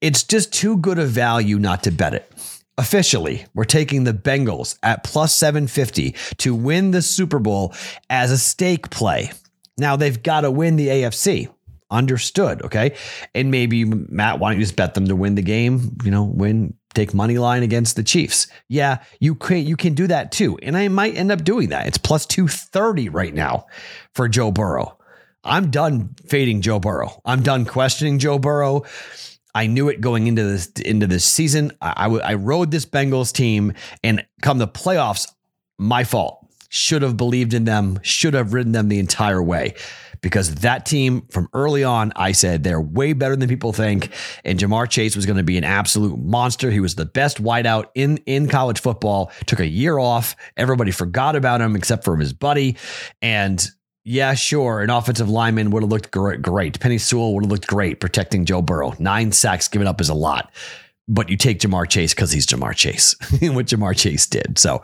It's 0.00 0.22
just 0.22 0.52
too 0.52 0.76
good 0.76 0.98
a 0.98 1.06
value 1.06 1.58
not 1.58 1.82
to 1.84 1.90
bet 1.90 2.14
it. 2.14 2.30
Officially, 2.78 3.44
we're 3.54 3.64
taking 3.64 4.04
the 4.04 4.14
Bengals 4.14 4.78
at 4.82 5.04
plus 5.04 5.34
750 5.34 6.14
to 6.38 6.54
win 6.54 6.90
the 6.90 7.02
Super 7.02 7.38
Bowl 7.38 7.74
as 8.08 8.30
a 8.30 8.38
stake 8.38 8.90
play. 8.90 9.30
Now 9.76 9.96
they've 9.96 10.22
got 10.22 10.42
to 10.42 10.50
win 10.50 10.76
the 10.76 10.88
AFC. 10.88 11.52
Understood. 11.92 12.62
Okay. 12.62 12.96
And 13.34 13.50
maybe, 13.50 13.84
Matt, 13.84 14.38
why 14.38 14.50
don't 14.50 14.58
you 14.58 14.64
just 14.64 14.76
bet 14.76 14.94
them 14.94 15.06
to 15.08 15.14
win 15.14 15.34
the 15.34 15.42
game? 15.42 15.94
You 16.02 16.10
know, 16.10 16.24
win, 16.24 16.74
take 16.94 17.12
money 17.12 17.36
line 17.36 17.62
against 17.62 17.96
the 17.96 18.02
Chiefs. 18.02 18.46
Yeah, 18.68 19.04
you 19.20 19.34
can, 19.34 19.58
you 19.58 19.76
can 19.76 19.92
do 19.92 20.06
that 20.06 20.32
too. 20.32 20.58
And 20.62 20.74
I 20.74 20.88
might 20.88 21.14
end 21.14 21.30
up 21.30 21.44
doing 21.44 21.68
that. 21.68 21.86
It's 21.86 21.98
plus 21.98 22.24
230 22.24 23.10
right 23.10 23.34
now 23.34 23.66
for 24.14 24.26
Joe 24.26 24.50
Burrow. 24.50 24.96
I'm 25.44 25.70
done 25.70 26.14
fading 26.26 26.62
Joe 26.62 26.80
Burrow. 26.80 27.20
I'm 27.26 27.42
done 27.42 27.66
questioning 27.66 28.18
Joe 28.18 28.38
Burrow. 28.38 28.84
I 29.54 29.66
knew 29.66 29.90
it 29.90 30.00
going 30.00 30.28
into 30.28 30.44
this 30.44 30.68
into 30.82 31.06
this 31.06 31.26
season. 31.26 31.72
I, 31.82 32.06
I, 32.06 32.30
I 32.30 32.34
rode 32.34 32.70
this 32.70 32.86
Bengals 32.86 33.34
team, 33.34 33.74
and 34.02 34.24
come 34.40 34.56
the 34.58 34.68
playoffs, 34.68 35.30
my 35.78 36.04
fault. 36.04 36.38
Should 36.70 37.02
have 37.02 37.18
believed 37.18 37.52
in 37.52 37.64
them. 37.64 37.98
Should 38.02 38.32
have 38.32 38.54
ridden 38.54 38.72
them 38.72 38.88
the 38.88 38.98
entire 38.98 39.42
way 39.42 39.74
because 40.22 40.54
that 40.56 40.86
team 40.86 41.26
from 41.30 41.48
early 41.52 41.84
on, 41.84 42.12
I 42.16 42.32
said 42.32 42.62
they're 42.62 42.80
way 42.80 43.12
better 43.12 43.36
than 43.36 43.48
people 43.48 43.72
think. 43.72 44.10
And 44.44 44.58
Ja'Marr 44.58 44.88
Chase 44.88 45.16
was 45.16 45.26
going 45.26 45.36
to 45.36 45.42
be 45.42 45.58
an 45.58 45.64
absolute 45.64 46.16
monster. 46.18 46.70
He 46.70 46.80
was 46.80 46.94
the 46.94 47.04
best 47.04 47.42
wideout 47.42 47.86
in, 47.94 48.18
in 48.18 48.48
college 48.48 48.80
football, 48.80 49.30
took 49.46 49.60
a 49.60 49.66
year 49.66 49.98
off. 49.98 50.36
Everybody 50.56 50.92
forgot 50.92 51.36
about 51.36 51.60
him 51.60 51.76
except 51.76 52.04
for 52.04 52.16
his 52.16 52.32
buddy. 52.32 52.76
And 53.20 53.68
yeah, 54.04 54.34
sure. 54.34 54.80
An 54.80 54.90
offensive 54.90 55.28
lineman 55.28 55.70
would 55.70 55.82
have 55.82 55.90
looked 55.90 56.10
great. 56.10 56.42
Penei 56.78 57.00
Sewell 57.00 57.34
would 57.34 57.44
have 57.44 57.50
looked 57.50 57.66
great 57.66 58.00
protecting 58.00 58.44
Joe 58.44 58.62
Burrow. 58.62 58.94
Nine 58.98 59.32
sacks 59.32 59.68
given 59.68 59.86
up 59.86 60.00
is 60.00 60.08
a 60.08 60.14
lot. 60.14 60.52
but 61.08 61.28
you 61.28 61.36
take 61.36 61.58
Ja'Marr 61.60 61.88
Chase 61.88 62.14
because 62.14 62.30
he's 62.32 62.46
Ja'Marr 62.46 62.74
Chase, 62.74 63.14
what 63.52 63.66
Ja'Marr 63.66 63.96
Chase 63.96 64.26
did. 64.26 64.58
So 64.58 64.82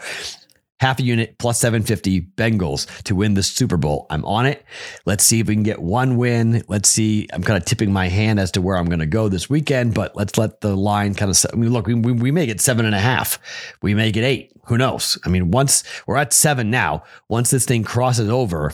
half 0.81 0.99
a 0.99 1.03
unit 1.03 1.39
plus 1.39 1.61
750 1.61 2.21
Bengals 2.37 2.87
to 3.03 3.15
win 3.15 3.35
the 3.35 3.43
Super 3.43 3.77
Bowl. 3.77 4.07
I'm 4.11 4.25
on 4.25 4.47
it. 4.47 4.65
Let's 5.07 5.25
see 5.25 5.41
if 5.41 5.49
we 5.49 5.55
can 5.55 5.63
get 5.63 5.81
one 5.81 6.17
win. 6.17 6.63
Let's 6.69 6.89
see. 6.89 7.29
I'm 7.33 7.43
kind 7.43 7.57
of 7.57 7.65
tipping 7.65 7.93
my 7.93 8.09
hand 8.09 8.39
as 8.41 8.51
to 8.53 8.63
where 8.63 8.77
I'm 8.77 8.87
going 8.87 9.01
to 9.01 9.07
go 9.07 9.29
this 9.29 9.51
weekend, 9.51 9.95
but 9.95 10.15
let's 10.17 10.39
let 10.39 10.61
the 10.61 10.77
line 10.77 11.15
kind 11.15 11.31
of. 11.31 11.47
I 11.53 11.57
mean, 11.57 11.73
look, 11.73 11.87
we, 11.87 11.95
we 11.95 12.31
may 12.31 12.47
get 12.47 12.61
seven 12.61 12.87
and 12.87 12.95
a 12.95 13.01
half. 13.01 13.39
We 13.83 13.95
may 13.95 14.13
get 14.13 14.25
eight. 14.25 14.53
Who 14.67 14.79
knows? 14.79 15.19
I 15.25 15.29
mean, 15.29 15.51
once 15.51 15.83
we're 16.07 16.17
at 16.17 16.33
seven 16.33 16.71
now, 16.71 17.05
once 17.29 17.51
this 17.51 17.65
thing 17.65 17.83
crosses 17.83 18.29
over, 18.29 18.73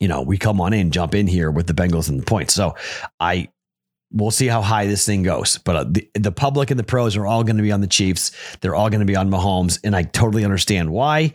you 0.00 0.06
know, 0.06 0.22
we 0.22 0.38
come 0.38 0.60
on 0.60 0.72
in, 0.72 0.90
jump 0.90 1.14
in 1.14 1.26
here 1.26 1.50
with 1.50 1.66
the 1.66 1.72
Bengals 1.72 2.08
and 2.08 2.20
the 2.20 2.24
points. 2.24 2.54
So 2.54 2.76
I 3.18 3.48
we'll 4.12 4.30
see 4.30 4.46
how 4.46 4.62
high 4.62 4.86
this 4.86 5.04
thing 5.04 5.22
goes. 5.22 5.58
But 5.58 5.76
uh, 5.76 5.84
the, 5.84 6.10
the 6.14 6.32
public 6.32 6.70
and 6.70 6.78
the 6.78 6.84
pros 6.84 7.16
are 7.16 7.26
all 7.26 7.44
going 7.44 7.56
to 7.56 7.62
be 7.62 7.72
on 7.72 7.80
the 7.80 7.86
Chiefs. 7.86 8.30
They're 8.60 8.74
all 8.74 8.90
going 8.90 9.00
to 9.00 9.06
be 9.06 9.16
on 9.16 9.30
Mahomes. 9.30 9.78
And 9.84 9.94
I 9.94 10.02
totally 10.02 10.44
understand 10.44 10.90
why. 10.90 11.34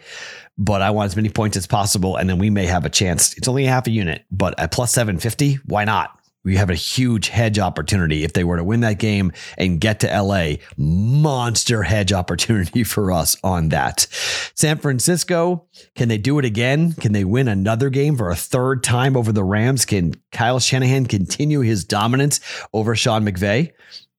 But 0.57 0.81
I 0.81 0.91
want 0.91 1.07
as 1.07 1.15
many 1.15 1.29
points 1.29 1.57
as 1.57 1.67
possible. 1.67 2.15
And 2.15 2.29
then 2.29 2.39
we 2.39 2.49
may 2.49 2.65
have 2.65 2.85
a 2.85 2.89
chance. 2.89 3.35
It's 3.37 3.47
only 3.47 3.65
half 3.65 3.87
a 3.87 3.91
unit, 3.91 4.23
but 4.31 4.59
at 4.59 4.71
plus 4.71 4.91
750, 4.91 5.55
why 5.65 5.85
not? 5.85 6.19
We 6.43 6.57
have 6.57 6.69
a 6.69 6.75
huge 6.75 7.29
hedge 7.29 7.57
opportunity 7.57 8.23
if 8.23 8.33
they 8.33 8.43
were 8.43 8.57
to 8.57 8.63
win 8.63 8.81
that 8.81 8.99
game 8.99 9.31
and 9.57 9.79
get 9.79 10.01
to 10.01 10.21
LA. 10.21 10.55
Monster 10.77 11.83
hedge 11.83 12.11
opportunity 12.11 12.83
for 12.83 13.11
us 13.11 13.35
on 13.43 13.69
that. 13.69 14.07
San 14.55 14.77
Francisco, 14.77 15.67
can 15.95 16.09
they 16.09 16.17
do 16.17 16.39
it 16.39 16.45
again? 16.45 16.93
Can 16.93 17.13
they 17.13 17.23
win 17.23 17.47
another 17.47 17.89
game 17.89 18.17
for 18.17 18.29
a 18.29 18.35
third 18.35 18.83
time 18.83 19.15
over 19.15 19.31
the 19.31 19.43
Rams? 19.43 19.85
Can 19.85 20.13
Kyle 20.31 20.59
Shanahan 20.59 21.05
continue 21.05 21.61
his 21.61 21.85
dominance 21.85 22.39
over 22.73 22.95
Sean 22.95 23.23
McVay? 23.25 23.71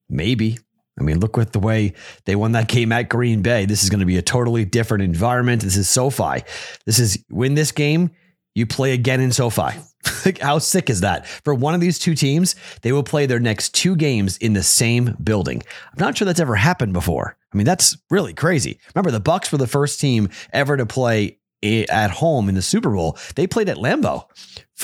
Maybe. 0.09 0.59
I 0.99 1.03
mean, 1.03 1.19
look 1.19 1.37
with 1.37 1.53
the 1.53 1.59
way 1.59 1.93
they 2.25 2.37
won 2.37 2.53
that 2.53 2.69
game 2.69 2.93
at 2.93 3.09
Green 3.09 3.43
Bay. 3.43 3.67
This 3.67 3.83
is 3.83 3.91
going 3.91 4.01
to 4.01 4.07
be 4.07 4.17
a 4.17 4.23
totally 4.23 4.65
different 4.65 5.03
environment. 5.03 5.63
This 5.63 5.77
is 5.77 5.89
SoFi. 5.89 6.43
This 6.87 7.01
is 7.01 7.25
win 7.31 7.55
this 7.55 7.73
game, 7.73 8.13
you 8.55 8.67
play 8.67 8.93
again 8.93 9.21
in 9.21 9.33
SoFi. 9.33 9.79
like, 10.25 10.39
how 10.39 10.59
sick 10.59 10.91
is 10.91 11.01
that? 11.01 11.27
For 11.27 11.55
one 11.55 11.75
of 11.75 11.81
these 11.81 11.99
two 11.99 12.15
teams, 12.15 12.55
they 12.83 12.93
will 12.93 13.03
play 13.03 13.27
their 13.27 13.41
next 13.41 13.75
two 13.75 13.97
games 13.97 14.37
in 14.39 14.53
the 14.53 14.63
same 14.63 15.17
building. 15.23 15.63
I'm 15.93 15.99
not 15.99 16.17
sure 16.17 16.27
that's 16.27 16.41
ever 16.41 16.55
happened 16.55 16.93
before. 16.93 17.37
I 17.53 17.57
mean, 17.57 17.67
that's 17.67 17.97
really 18.11 18.35
crazy. 18.35 18.79
Remember, 18.95 19.11
the 19.11 19.21
Bucks 19.21 19.51
were 19.53 19.59
the 19.59 19.67
first 19.67 20.01
team 20.01 20.29
ever 20.53 20.77
to 20.77 20.87
play 20.87 21.39
at 21.63 22.11
home 22.11 22.49
in 22.49 22.55
the 22.55 22.63
Super 22.63 22.91
Bowl. 22.91 23.17
They 23.37 23.47
played 23.47 23.69
at 23.69 23.79
Lambeau 23.79 24.25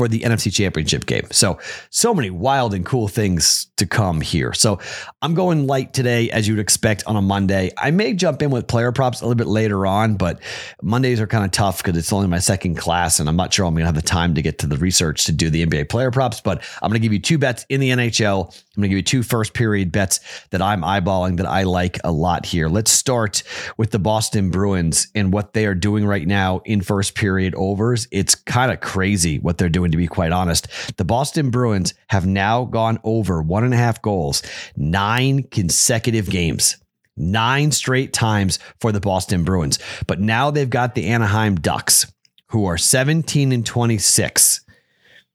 for 0.00 0.08
the 0.08 0.20
NFC 0.20 0.50
Championship 0.50 1.04
game. 1.04 1.26
So, 1.30 1.58
so 1.90 2.14
many 2.14 2.30
wild 2.30 2.72
and 2.72 2.86
cool 2.86 3.06
things 3.06 3.66
to 3.76 3.86
come 3.86 4.22
here. 4.22 4.54
So, 4.54 4.78
I'm 5.20 5.34
going 5.34 5.66
light 5.66 5.92
today, 5.92 6.30
as 6.30 6.48
you'd 6.48 6.58
expect 6.58 7.04
on 7.06 7.16
a 7.16 7.20
Monday. 7.20 7.70
I 7.76 7.90
may 7.90 8.14
jump 8.14 8.40
in 8.40 8.48
with 8.48 8.66
player 8.66 8.92
props 8.92 9.20
a 9.20 9.26
little 9.26 9.36
bit 9.36 9.46
later 9.46 9.84
on, 9.86 10.14
but 10.14 10.40
Mondays 10.80 11.20
are 11.20 11.26
kind 11.26 11.44
of 11.44 11.50
tough 11.50 11.82
because 11.82 11.98
it's 11.98 12.14
only 12.14 12.28
my 12.28 12.38
second 12.38 12.76
class, 12.76 13.20
and 13.20 13.28
I'm 13.28 13.36
not 13.36 13.52
sure 13.52 13.66
I'm 13.66 13.74
going 13.74 13.82
to 13.82 13.86
have 13.88 13.94
the 13.94 14.00
time 14.00 14.36
to 14.36 14.40
get 14.40 14.60
to 14.60 14.66
the 14.66 14.78
research 14.78 15.26
to 15.26 15.32
do 15.32 15.50
the 15.50 15.66
NBA 15.66 15.90
player 15.90 16.10
props. 16.10 16.40
But 16.40 16.62
I'm 16.80 16.88
going 16.88 16.98
to 16.98 17.06
give 17.06 17.12
you 17.12 17.18
two 17.18 17.36
bets 17.36 17.66
in 17.68 17.80
the 17.80 17.90
NHL. 17.90 18.46
I'm 18.46 18.80
going 18.80 18.84
to 18.84 18.88
give 18.88 18.96
you 18.96 19.02
two 19.02 19.22
first 19.22 19.52
period 19.52 19.92
bets 19.92 20.20
that 20.48 20.62
I'm 20.62 20.80
eyeballing 20.80 21.36
that 21.36 21.46
I 21.46 21.64
like 21.64 21.98
a 22.04 22.10
lot 22.10 22.46
here. 22.46 22.70
Let's 22.70 22.90
start 22.90 23.42
with 23.76 23.90
the 23.90 23.98
Boston 23.98 24.50
Bruins 24.50 25.08
and 25.14 25.30
what 25.30 25.52
they 25.52 25.66
are 25.66 25.74
doing 25.74 26.06
right 26.06 26.26
now 26.26 26.62
in 26.64 26.80
first 26.80 27.14
period 27.14 27.54
overs. 27.54 28.08
It's 28.10 28.34
kind 28.34 28.72
of 28.72 28.80
crazy 28.80 29.38
what 29.38 29.58
they're 29.58 29.68
doing 29.68 29.89
doing, 29.89 29.89
to 29.90 29.98
be 29.98 30.06
quite 30.06 30.32
honest. 30.32 30.68
The 30.96 31.04
Boston 31.04 31.50
Bruins 31.50 31.94
have 32.08 32.26
now 32.26 32.64
gone 32.64 32.98
over 33.04 33.42
one 33.42 33.64
and 33.64 33.74
a 33.74 33.76
half 33.76 34.00
goals, 34.02 34.42
nine 34.76 35.44
consecutive 35.44 36.30
games. 36.30 36.76
Nine 37.16 37.70
straight 37.70 38.14
times 38.14 38.58
for 38.80 38.92
the 38.92 39.00
Boston 39.00 39.44
Bruins. 39.44 39.78
But 40.06 40.20
now 40.20 40.50
they've 40.50 40.70
got 40.70 40.94
the 40.94 41.08
Anaheim 41.08 41.56
Ducks, 41.56 42.10
who 42.48 42.64
are 42.64 42.78
17 42.78 43.52
and 43.52 43.66
26. 43.66 44.64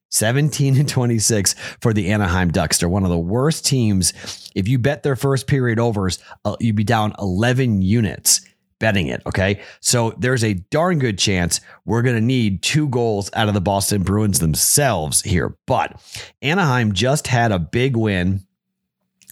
17 0.09 0.77
and 0.77 0.88
26 0.88 1.53
for 1.81 1.93
the 1.93 2.12
Anaheim 2.12 2.50
Ducks. 2.50 2.77
They're 2.77 2.89
one 2.89 3.03
of 3.03 3.09
the 3.09 3.19
worst 3.19 3.65
teams. 3.65 4.13
If 4.55 4.67
you 4.67 4.79
bet 4.79 5.03
their 5.03 5.15
first 5.15 5.45
period 5.45 5.77
overs, 5.77 6.19
uh, 6.45 6.55
you'd 6.59 6.75
be 6.75 6.83
down 6.83 7.13
11 7.19 7.81
units 7.81 8.41
betting 8.79 9.08
it. 9.08 9.22
Okay. 9.25 9.62
So 9.79 10.12
there's 10.17 10.44
a 10.44 10.53
darn 10.53 11.00
good 11.00 11.17
chance 11.17 11.62
we're 11.86 12.01
going 12.01 12.15
to 12.15 12.22
need 12.22 12.62
two 12.62 12.88
goals 12.89 13.29
out 13.34 13.48
of 13.48 13.53
the 13.53 13.62
Boston 13.62 14.03
Bruins 14.03 14.39
themselves 14.39 15.22
here. 15.22 15.58
But 15.65 16.01
Anaheim 16.41 16.94
just 16.94 17.27
had 17.27 17.51
a 17.51 17.60
big 17.60 17.96
win 17.96 18.41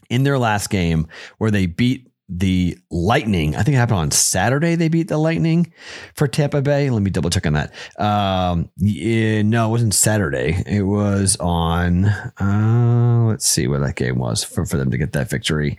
in 0.09 0.23
their 0.23 0.39
last 0.39 0.69
game 0.69 1.07
where 1.37 1.51
they 1.51 1.65
beat 1.65 2.09
the 2.29 2.77
Lightning. 2.89 3.55
I 3.55 3.63
think 3.63 3.75
it 3.75 3.79
happened 3.79 3.99
on 3.99 4.11
Saturday. 4.11 4.75
They 4.75 4.87
beat 4.87 5.07
the 5.07 5.17
Lightning 5.17 5.71
for 6.15 6.27
Tampa 6.27 6.61
Bay. 6.61 6.89
Let 6.89 7.01
me 7.01 7.11
double 7.11 7.29
check 7.29 7.45
on 7.45 7.53
that. 7.53 7.73
Um, 7.99 8.69
yeah, 8.77 9.41
no, 9.41 9.67
it 9.67 9.71
wasn't 9.71 9.93
Saturday. 9.93 10.63
It 10.65 10.83
was 10.83 11.35
on. 11.37 12.05
Uh, 12.05 13.25
let's 13.27 13.45
see 13.45 13.67
what 13.67 13.81
that 13.81 13.95
game 13.95 14.17
was 14.17 14.43
for 14.43 14.65
for 14.65 14.77
them 14.77 14.89
to 14.91 14.97
get 14.97 15.13
that 15.13 15.29
victory. 15.29 15.77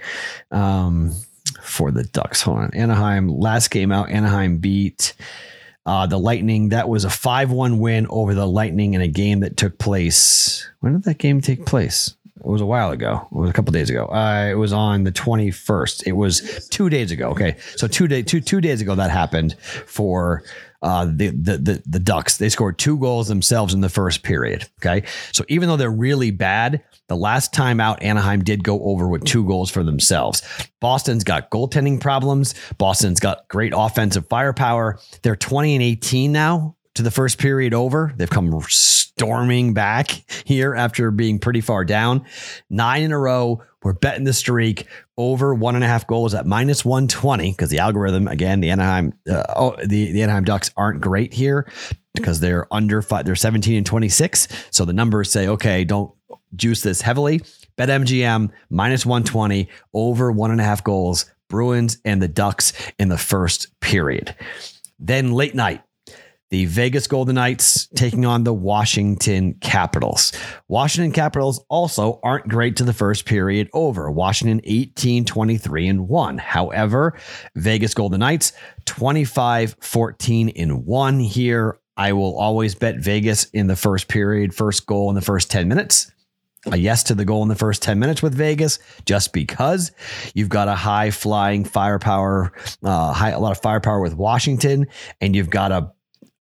Um, 0.51 1.15
for 1.65 1.91
the 1.91 2.05
Ducks. 2.05 2.43
Hold 2.43 2.59
on. 2.59 2.71
Anaheim, 2.75 3.29
last 3.29 3.71
game 3.71 3.93
out, 3.93 4.11
Anaheim 4.11 4.59
beat 4.59 5.15
uh, 5.87 6.07
the 6.07 6.19
Lightning. 6.19 6.71
That 6.71 6.89
was 6.89 7.05
a 7.05 7.11
5 7.11 7.51
1 7.51 7.79
win 7.79 8.07
over 8.09 8.35
the 8.35 8.47
Lightning 8.47 8.95
in 8.95 9.01
a 9.01 9.09
game 9.09 9.41
that 9.41 9.57
took 9.57 9.79
place. 9.79 10.69
When 10.81 10.93
did 10.93 11.05
that 11.05 11.19
game 11.19 11.41
take 11.41 11.67
place? 11.67 12.15
It 12.37 12.47
was 12.47 12.61
a 12.61 12.67
while 12.67 12.91
ago. 12.91 13.27
It 13.33 13.37
was 13.37 13.49
a 13.49 13.53
couple 13.55 13.73
days 13.73 13.89
ago. 13.89 14.07
Uh, 14.07 14.49
it 14.51 14.55
was 14.55 14.73
on 14.73 15.05
the 15.05 15.13
21st. 15.13 16.07
It 16.07 16.13
was 16.13 16.69
two 16.69 16.91
days 16.91 17.11
ago. 17.11 17.31
Okay. 17.31 17.57
So 17.77 17.89
two, 17.89 18.07
day, 18.07 18.23
two, 18.23 18.41
two 18.41 18.61
days 18.61 18.83
ago 18.83 18.95
that 18.97 19.11
happened 19.11 19.57
for 19.87 20.43
uh, 20.85 21.07
the, 21.07 21.31
the, 21.31 21.59
the 21.59 21.83
the 21.87 21.99
Ducks. 21.99 22.37
They 22.37 22.49
scored 22.49 22.79
two 22.79 22.99
goals 22.99 23.27
themselves 23.27 23.75
in 23.75 23.81
the 23.81 23.89
first 23.89 24.23
period. 24.23 24.69
Okay, 24.81 25.07
so 25.33 25.45
even 25.49 25.69
though 25.69 25.77
they're 25.77 25.91
really 25.91 26.31
bad, 26.31 26.85
the 27.09 27.17
last 27.17 27.53
time 27.53 27.81
out, 27.81 28.03
Anaheim 28.03 28.45
did 28.45 28.63
go 28.63 28.81
over 28.85 29.09
with 29.09 29.25
two 29.25 29.45
goals 29.47 29.71
for 29.71 29.83
themselves. 29.83 30.43
Boston's 30.81 31.25
got 31.25 31.51
goaltending 31.51 32.01
problems. 32.01 32.55
Boston's 32.79 33.19
got 33.19 33.49
great 33.49 33.73
offensive 33.75 34.29
firepower. 34.29 35.01
They're 35.23 35.35
twenty 35.35 35.75
and 35.75 35.83
eighteen 35.83 36.31
now 36.31 36.77
to 36.95 37.03
the 37.03 37.11
first 37.11 37.39
period 37.39 37.75
over. 37.75 38.13
They've 38.17 38.31
come 38.31 38.61
storming 38.69 39.75
back 39.75 40.11
here 40.45 40.75
after 40.75 41.11
being 41.11 41.39
pretty 41.39 41.61
far 41.61 41.85
down. 41.85 42.25
Nine 42.71 43.03
in 43.03 43.13
a 43.13 43.19
row. 43.19 43.63
We're 43.83 43.93
betting 43.93 44.25
the 44.25 44.33
streak 44.33 44.87
over 45.19 45.55
one 45.55 45.75
and 45.75 45.85
a 45.85 45.87
half 45.87 46.07
goals 46.07 46.35
at 46.35 46.47
minus 46.47 46.85
120 46.85 47.51
because 47.51 47.69
the 47.69 47.81
algorithm, 47.81 48.29
again, 48.29 48.61
the 48.61 48.71
Anaheim, 48.71 49.13
uh, 49.29 49.45
oh, 49.55 49.77
the, 49.85 50.13
the 50.13 50.23
Anaheim 50.23 50.45
Ducks 50.45 50.71
aren't 50.77 51.03
great 51.03 51.35
here 51.35 51.71
because 52.15 52.41
they're 52.41 52.67
under 52.73 53.03
five, 53.03 53.27
they're 53.27 53.37
17 53.37 53.77
and 53.77 53.87
26. 53.87 54.49
So 54.71 54.85
the 54.85 54.95
numbers 54.95 55.31
say, 55.31 55.49
okay, 55.49 55.85
don't 55.85 56.13
juice 56.57 56.83
this 56.83 57.03
heavily. 57.03 57.43
Bet 57.77 57.89
MGM 57.89 58.51
minus 58.71 59.05
120 59.05 59.69
over 59.93 60.33
one 60.33 60.51
and 60.51 60.61
a 60.61 60.65
half 60.65 60.83
goals, 60.83 61.27
Bruins 61.49 61.99
and 62.05 62.23
the 62.23 62.29
Ducks 62.29 62.73
in 62.99 63.09
the 63.09 63.19
first 63.19 63.79
period. 63.81 64.35
Then 64.99 65.33
late 65.33 65.55
night, 65.55 65.83
the 66.55 66.67
Vegas 66.67 67.09
Golden 67.09 67.35
Knights 67.35 67.89
taking 67.97 68.25
on 68.25 68.45
the 68.45 68.55
Washington 68.55 69.55
Capitals. 69.55 70.33
Washington 70.69 71.11
Capitals 71.11 71.65
also 71.69 72.21
aren't 72.23 72.47
great 72.47 72.77
to 72.77 72.85
the 72.85 72.93
first 72.93 73.25
period 73.25 73.69
over. 73.73 74.09
Washington 74.09 74.61
18 74.63 75.25
23 75.25 75.89
and 75.89 76.09
1. 76.09 76.39
However, 76.39 77.19
Vegas 77.57 77.93
Golden 77.93 78.21
Knights 78.21 78.53
25 78.85 79.75
14 79.81 80.51
and 80.51 80.87
1 80.87 81.19
here. 81.19 81.81
I 81.97 82.13
will 82.13 82.39
always 82.39 82.77
bet 82.77 83.01
Vegas 83.01 83.47
in 83.47 83.67
the 83.67 83.75
first 83.75 84.07
period, 84.07 84.55
first 84.55 84.87
goal 84.87 85.09
in 85.09 85.17
the 85.17 85.23
first 85.23 85.51
10 85.51 85.67
minutes 85.67 86.13
a 86.71 86.77
yes 86.77 87.03
to 87.03 87.17
the 87.17 87.25
goal 87.25 87.43
in 87.43 87.49
the 87.49 87.57
first 87.57 87.83
10 87.83 87.99
minutes 87.99 88.23
with 88.23 88.33
Vegas 88.33 88.79
just 89.05 89.33
because 89.33 89.91
you've 90.35 90.49
got 90.49 90.67
a 90.67 90.75
high 90.75 91.11
flying 91.11 91.63
firepower, 91.63 92.53
uh, 92.85 93.13
high, 93.13 93.31
a 93.31 93.41
lot 93.41 93.51
of 93.51 93.61
firepower 93.61 94.01
with 94.01 94.15
Washington, 94.15 94.87
and 95.21 95.37
you've 95.37 95.51
got 95.51 95.73
a 95.73 95.93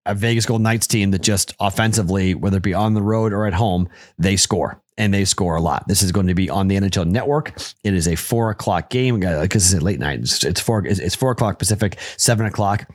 a 0.05 0.15
Vegas 0.15 0.45
Golden 0.45 0.63
Knights 0.63 0.87
team 0.87 1.11
that 1.11 1.21
just 1.21 1.55
offensively, 1.59 2.35
whether 2.35 2.57
it 2.57 2.63
be 2.63 2.73
on 2.73 2.93
the 2.93 3.01
road 3.01 3.33
or 3.33 3.45
at 3.45 3.53
home, 3.53 3.87
they 4.17 4.35
score 4.35 4.81
and 4.97 5.13
they 5.13 5.25
score 5.25 5.55
a 5.55 5.61
lot. 5.61 5.87
This 5.87 6.01
is 6.01 6.11
going 6.11 6.27
to 6.27 6.35
be 6.35 6.49
on 6.49 6.67
the 6.67 6.75
NHL 6.75 7.07
Network. 7.07 7.59
It 7.83 7.93
is 7.93 8.07
a 8.07 8.15
four 8.15 8.49
o'clock 8.49 8.89
game 8.89 9.15
uh, 9.23 9.41
because 9.41 9.73
it's 9.73 9.83
late 9.83 9.99
night. 9.99 10.19
It's, 10.19 10.43
it's 10.43 10.61
four. 10.61 10.85
It's 10.85 11.15
four 11.15 11.31
o'clock 11.31 11.59
Pacific, 11.59 11.97
seven 12.17 12.45
o'clock 12.45 12.87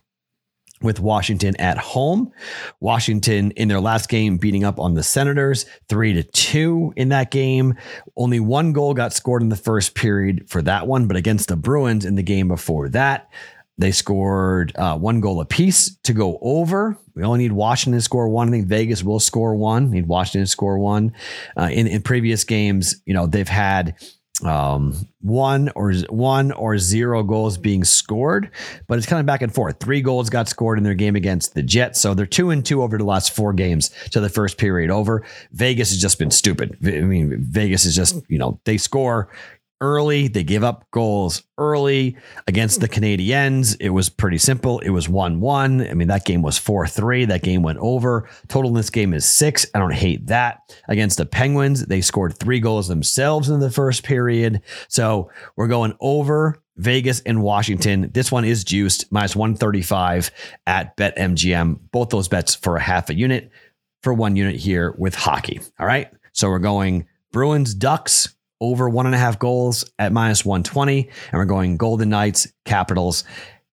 with 0.81 1.01
Washington 1.01 1.57
at 1.57 1.79
home. 1.79 2.31
Washington 2.81 3.51
in 3.53 3.69
their 3.69 3.81
last 3.81 4.09
game 4.09 4.39
beating 4.39 4.65
up 4.65 4.79
on 4.79 4.95
the 4.95 5.03
Senators 5.03 5.67
3 5.89 6.15
to 6.15 6.23
2 6.23 6.93
in 6.97 7.09
that 7.09 7.31
game. 7.31 7.75
Only 8.17 8.41
one 8.41 8.73
goal 8.73 8.95
got 8.95 9.13
scored 9.13 9.43
in 9.43 9.49
the 9.49 9.57
first 9.57 9.95
period 9.95 10.49
for 10.49 10.63
that 10.63 10.87
one, 10.87 11.09
but 11.09 11.17
against 11.17 11.49
the 11.49 11.57
Bruins 11.57 12.05
in 12.05 12.15
the 12.15 12.23
game 12.23 12.49
before 12.49 12.89
that, 12.91 13.29
they 13.79 13.93
scored 13.93 14.77
uh, 14.77 14.99
one 14.99 15.21
goal 15.21 15.41
apiece 15.41 15.97
to 16.03 16.13
go 16.13 16.39
over. 16.43 16.99
We 17.15 17.23
only 17.23 17.39
need 17.39 17.53
Washington 17.53 17.99
to 17.99 18.03
score 18.03 18.29
one. 18.29 18.49
I 18.49 18.51
think 18.51 18.67
Vegas 18.67 19.03
will 19.05 19.21
score 19.21 19.55
one. 19.55 19.91
Need 19.91 20.07
Washington 20.07 20.43
to 20.43 20.47
score 20.47 20.79
one. 20.79 21.13
Uh, 21.57 21.69
in 21.73 21.87
in 21.87 22.03
previous 22.03 22.45
games, 22.45 23.01
you 23.07 23.15
know 23.15 23.27
they've 23.27 23.49
had 23.49 23.95
um, 24.45 25.09
one 25.21 25.71
or 25.75 25.93
one 26.11 26.53
or 26.53 26.79
zero 26.79 27.23
goals 27.23 27.59
being 27.59 27.85
scored, 27.85 28.51
but 28.87 28.99
it's 28.99 29.07
kind 29.07 29.21
of 29.21 29.27
back 29.27 29.43
and 29.43 29.53
forth. 29.53 29.81
Three 29.81 30.01
goals 30.01 30.31
got 30.31 30.49
scored 30.49 30.79
in 30.79 30.85
their 30.85 30.95
game 30.95 31.17
against 31.17 31.55
the 31.55 31.63
Jets, 31.63 32.01
so 32.01 32.15
they're 32.15 32.27
two 32.27 32.51
and 32.51 32.65
two 32.65 32.83
over 32.83 32.99
the 32.99 33.05
last 33.05 33.35
four 33.35 33.53
games 33.53 33.91
to 34.11 34.21
the 34.21 34.29
first 34.29 34.59
period 34.59 34.91
over. 34.91 35.25
Vegas 35.53 35.91
has 35.91 36.01
just 36.01 36.19
been 36.19 36.31
stupid. 36.31 36.77
I 36.85 37.01
mean, 37.01 37.37
Vegas 37.41 37.85
is 37.85 37.97
just 37.97 38.21
you 38.29 38.39
know 38.39 38.61
they 38.65 38.79
score 38.79 39.29
early. 39.81 40.29
They 40.29 40.45
give 40.45 40.65
up 40.65 40.85
goals 40.91 41.43
early 41.57 42.17
against 42.47 42.81
the 42.81 42.87
hmm. 42.87 42.95
Canadiens. 42.95 43.77
It 43.81 43.91
was 43.91 44.09
pretty 44.09 44.39
simple. 44.39 44.79
It 44.81 44.91
was 44.91 45.09
1 45.09 45.41
1. 45.41 45.89
I 45.89 45.95
mean, 45.95 46.09
that 46.09 46.25
game 46.25 46.43
was 46.43 46.59
4 46.59 46.87
3. 46.87 47.27
That 47.27 47.43
game 47.43 47.63
went 47.63 47.79
over. 47.79 48.29
Total 48.49 48.71
in 48.71 48.77
this 48.77 48.91
game 48.91 49.15
is 49.15 49.25
six. 49.25 49.67
I 49.75 49.79
don't 49.79 49.95
hate 49.95 50.27
that. 50.27 50.61
Against 50.89 51.19
the 51.19 51.27
Penguins, 51.27 51.87
they 51.87 52.01
scored 52.01 52.39
three 52.39 52.61
goals 52.61 52.89
themselves 52.89 53.49
in 53.49 53.61
the 53.61 53.71
first 53.71 54.03
period. 54.03 54.63
So 54.89 55.31
we're 55.57 55.69
going 55.69 55.95
over. 56.01 56.63
Vegas 56.79 57.21
and 57.23 57.43
Washington. 57.43 58.09
This 58.15 58.31
one 58.31 58.45
is 58.45 58.63
juiced 58.63 59.11
minus 59.11 59.35
135 59.35 60.31
at 60.67 60.97
BetMGM. 60.97 61.81
Both 61.91 62.11
those 62.11 62.29
bets 62.29 62.55
for 62.55 62.77
a 62.77 62.81
half 62.81 63.11
a 63.11 63.15
unit 63.17 63.51
for 64.03 64.15
one 64.15 64.37
unit 64.37 64.57
here 64.57 64.95
with 64.97 65.15
hockey. 65.15 65.61
All 65.79 65.87
right. 65.87 66.09
So 66.33 66.49
we're 66.49 66.61
going 66.61 67.07
Bruins, 67.33 67.75
Ducks, 67.75 68.35
over 68.61 68.89
one 68.89 69.07
and 69.07 69.15
a 69.15 69.19
half 69.19 69.39
goals 69.39 69.85
at 69.99 70.13
minus 70.13 70.45
120. 70.45 71.03
And 71.03 71.33
we're 71.33 71.45
going 71.45 71.77
Golden 71.77 72.11
Knights, 72.11 72.49
Capitals 72.65 73.25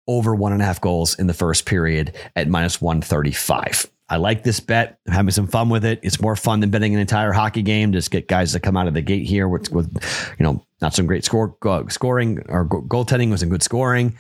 over 0.07 0.35
one 0.35 0.53
and 0.53 0.61
a 0.61 0.65
half 0.65 0.81
goals 0.81 1.19
in 1.19 1.27
the 1.27 1.35
first 1.35 1.65
period 1.65 2.15
at 2.37 2.49
minus 2.49 2.81
135. 2.81 3.87
I 4.11 4.17
like 4.17 4.45
this 4.45 4.61
bet. 4.61 4.99
I'm 5.07 5.15
having 5.15 5.31
some 5.31 5.47
fun 5.47 5.71
with 5.71 5.85
it. 5.85 6.01
It's 6.03 6.21
more 6.21 6.37
fun 6.37 6.61
than 6.61 6.71
betting 6.71 6.95
an 6.95 7.01
entire 7.01 7.33
hockey 7.33 7.63
game. 7.63 7.93
Just 7.93 8.11
get 8.11 8.29
guys 8.29 8.53
to 8.53 8.61
come 8.61 8.77
out 8.77 8.87
of 8.87 8.93
the 8.93 9.01
gate 9.01 9.27
here 9.27 9.49
with, 9.49 9.73
with 9.73 9.91
you 10.39 10.45
know, 10.45 10.63
not 10.83 10.93
some 10.93 11.07
great 11.07 11.25
score, 11.25 11.57
uh, 11.63 11.89
scoring 11.89 12.45
or 12.49 12.67
goaltending 12.67 13.31
was 13.31 13.41
some 13.41 13.49
good 13.49 13.63
scoring 13.63 14.17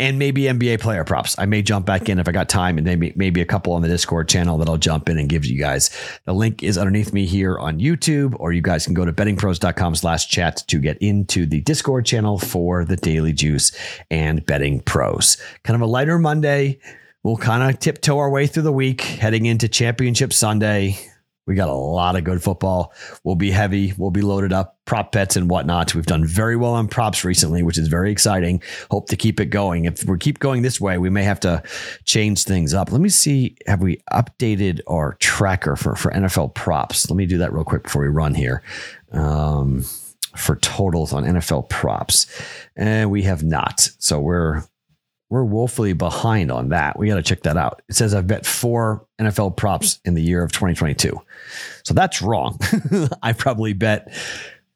and 0.00 0.18
maybe 0.18 0.44
NBA 0.44 0.80
player 0.80 1.04
props. 1.04 1.36
I 1.38 1.44
may 1.44 1.60
jump 1.60 1.84
back 1.84 2.08
in 2.08 2.18
if 2.18 2.26
I 2.26 2.32
got 2.32 2.48
time 2.48 2.78
and 2.78 2.86
maybe 2.86 3.12
maybe 3.14 3.42
a 3.42 3.44
couple 3.44 3.74
on 3.74 3.82
the 3.82 3.88
Discord 3.88 4.28
channel 4.28 4.56
that 4.58 4.68
I'll 4.68 4.78
jump 4.78 5.08
in 5.10 5.18
and 5.18 5.28
give 5.28 5.44
you 5.44 5.58
guys. 5.58 5.90
The 6.24 6.32
link 6.32 6.62
is 6.62 6.78
underneath 6.78 7.12
me 7.12 7.26
here 7.26 7.58
on 7.58 7.78
YouTube, 7.78 8.34
or 8.40 8.52
you 8.52 8.62
guys 8.62 8.86
can 8.86 8.94
go 8.94 9.04
to 9.04 9.12
bettingpros.com 9.12 9.94
slash 9.94 10.28
chat 10.28 10.64
to 10.68 10.78
get 10.78 10.96
into 10.98 11.44
the 11.44 11.60
Discord 11.60 12.06
channel 12.06 12.38
for 12.38 12.84
the 12.86 12.96
Daily 12.96 13.34
Juice 13.34 13.72
and 14.10 14.44
Betting 14.46 14.80
Pros. 14.80 15.36
Kind 15.62 15.74
of 15.74 15.82
a 15.82 15.90
lighter 15.90 16.18
Monday. 16.18 16.80
We'll 17.22 17.36
kind 17.36 17.62
of 17.62 17.78
tiptoe 17.78 18.18
our 18.18 18.30
way 18.30 18.46
through 18.46 18.62
the 18.62 18.72
week 18.72 19.02
heading 19.02 19.44
into 19.44 19.68
Championship 19.68 20.32
Sunday. 20.32 20.98
We 21.46 21.54
got 21.54 21.68
a 21.68 21.74
lot 21.74 22.16
of 22.16 22.24
good 22.24 22.42
football. 22.42 22.92
We'll 23.24 23.34
be 23.34 23.50
heavy. 23.50 23.92
We'll 23.96 24.10
be 24.10 24.20
loaded 24.20 24.52
up, 24.52 24.78
prop 24.84 25.10
bets 25.12 25.36
and 25.36 25.50
whatnot. 25.50 25.94
We've 25.94 26.06
done 26.06 26.24
very 26.24 26.56
well 26.56 26.74
on 26.74 26.86
props 26.86 27.24
recently, 27.24 27.62
which 27.62 27.78
is 27.78 27.88
very 27.88 28.12
exciting. 28.12 28.62
Hope 28.90 29.08
to 29.08 29.16
keep 29.16 29.40
it 29.40 29.46
going. 29.46 29.86
If 29.86 30.04
we 30.04 30.16
keep 30.18 30.38
going 30.38 30.62
this 30.62 30.80
way, 30.80 30.98
we 30.98 31.10
may 31.10 31.24
have 31.24 31.40
to 31.40 31.62
change 32.04 32.44
things 32.44 32.74
up. 32.74 32.92
Let 32.92 33.00
me 33.00 33.08
see. 33.08 33.56
Have 33.66 33.80
we 33.80 34.02
updated 34.12 34.80
our 34.86 35.14
tracker 35.14 35.76
for, 35.76 35.96
for 35.96 36.12
NFL 36.12 36.54
props? 36.54 37.10
Let 37.10 37.16
me 37.16 37.26
do 37.26 37.38
that 37.38 37.52
real 37.52 37.64
quick 37.64 37.84
before 37.84 38.02
we 38.02 38.08
run 38.08 38.34
here. 38.34 38.62
Um, 39.12 39.84
for 40.36 40.56
totals 40.56 41.12
on 41.12 41.24
NFL 41.24 41.68
props. 41.68 42.26
And 42.76 43.10
we 43.10 43.22
have 43.22 43.42
not. 43.42 43.90
So 43.98 44.20
we're 44.20 44.62
we're 45.30 45.44
woefully 45.44 45.92
behind 45.92 46.50
on 46.50 46.70
that. 46.70 46.98
We 46.98 47.08
got 47.08 47.14
to 47.14 47.22
check 47.22 47.44
that 47.44 47.56
out. 47.56 47.82
It 47.88 47.94
says 47.94 48.14
I've 48.14 48.26
bet 48.26 48.44
four 48.44 49.06
NFL 49.20 49.56
props 49.56 50.00
in 50.04 50.14
the 50.14 50.22
year 50.22 50.42
of 50.42 50.52
2022. 50.52 51.18
So 51.84 51.94
that's 51.94 52.20
wrong. 52.20 52.58
I 53.22 53.32
probably 53.32 53.72
bet 53.72 54.12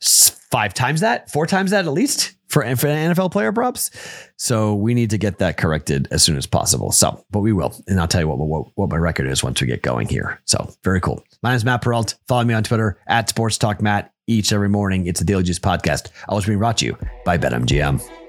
five 0.00 0.72
times 0.72 1.00
that, 1.00 1.30
four 1.30 1.46
times 1.46 1.72
that 1.72 1.86
at 1.86 1.92
least 1.92 2.36
for, 2.48 2.62
NFL 2.62 3.32
player 3.32 3.52
props. 3.52 3.90
So 4.36 4.76
we 4.76 4.94
need 4.94 5.10
to 5.10 5.18
get 5.18 5.38
that 5.38 5.56
corrected 5.56 6.06
as 6.12 6.22
soon 6.22 6.36
as 6.36 6.46
possible. 6.46 6.92
So, 6.92 7.24
but 7.32 7.40
we 7.40 7.52
will. 7.52 7.74
And 7.88 7.98
I'll 7.98 8.06
tell 8.06 8.20
you 8.20 8.28
what, 8.28 8.38
what, 8.38 8.68
what 8.76 8.90
my 8.90 8.96
record 8.96 9.26
is 9.26 9.42
once 9.42 9.60
we 9.60 9.66
get 9.66 9.82
going 9.82 10.08
here. 10.08 10.40
So 10.44 10.72
very 10.84 11.00
cool. 11.00 11.24
My 11.42 11.50
name 11.50 11.56
is 11.56 11.64
Matt 11.64 11.82
Perrault. 11.82 12.14
Follow 12.28 12.44
me 12.44 12.54
on 12.54 12.62
Twitter 12.62 13.00
at 13.08 13.28
Sports 13.28 13.58
Talk 13.58 13.82
Matt 13.82 14.12
each 14.28 14.52
every 14.52 14.68
morning. 14.68 15.06
It's 15.06 15.18
the 15.18 15.26
Daily 15.26 15.42
Juice 15.42 15.58
podcast. 15.58 16.10
Always 16.28 16.46
being 16.46 16.58
brought 16.58 16.78
to 16.78 16.86
you 16.86 16.96
by 17.24 17.38
BetMGM. 17.38 18.23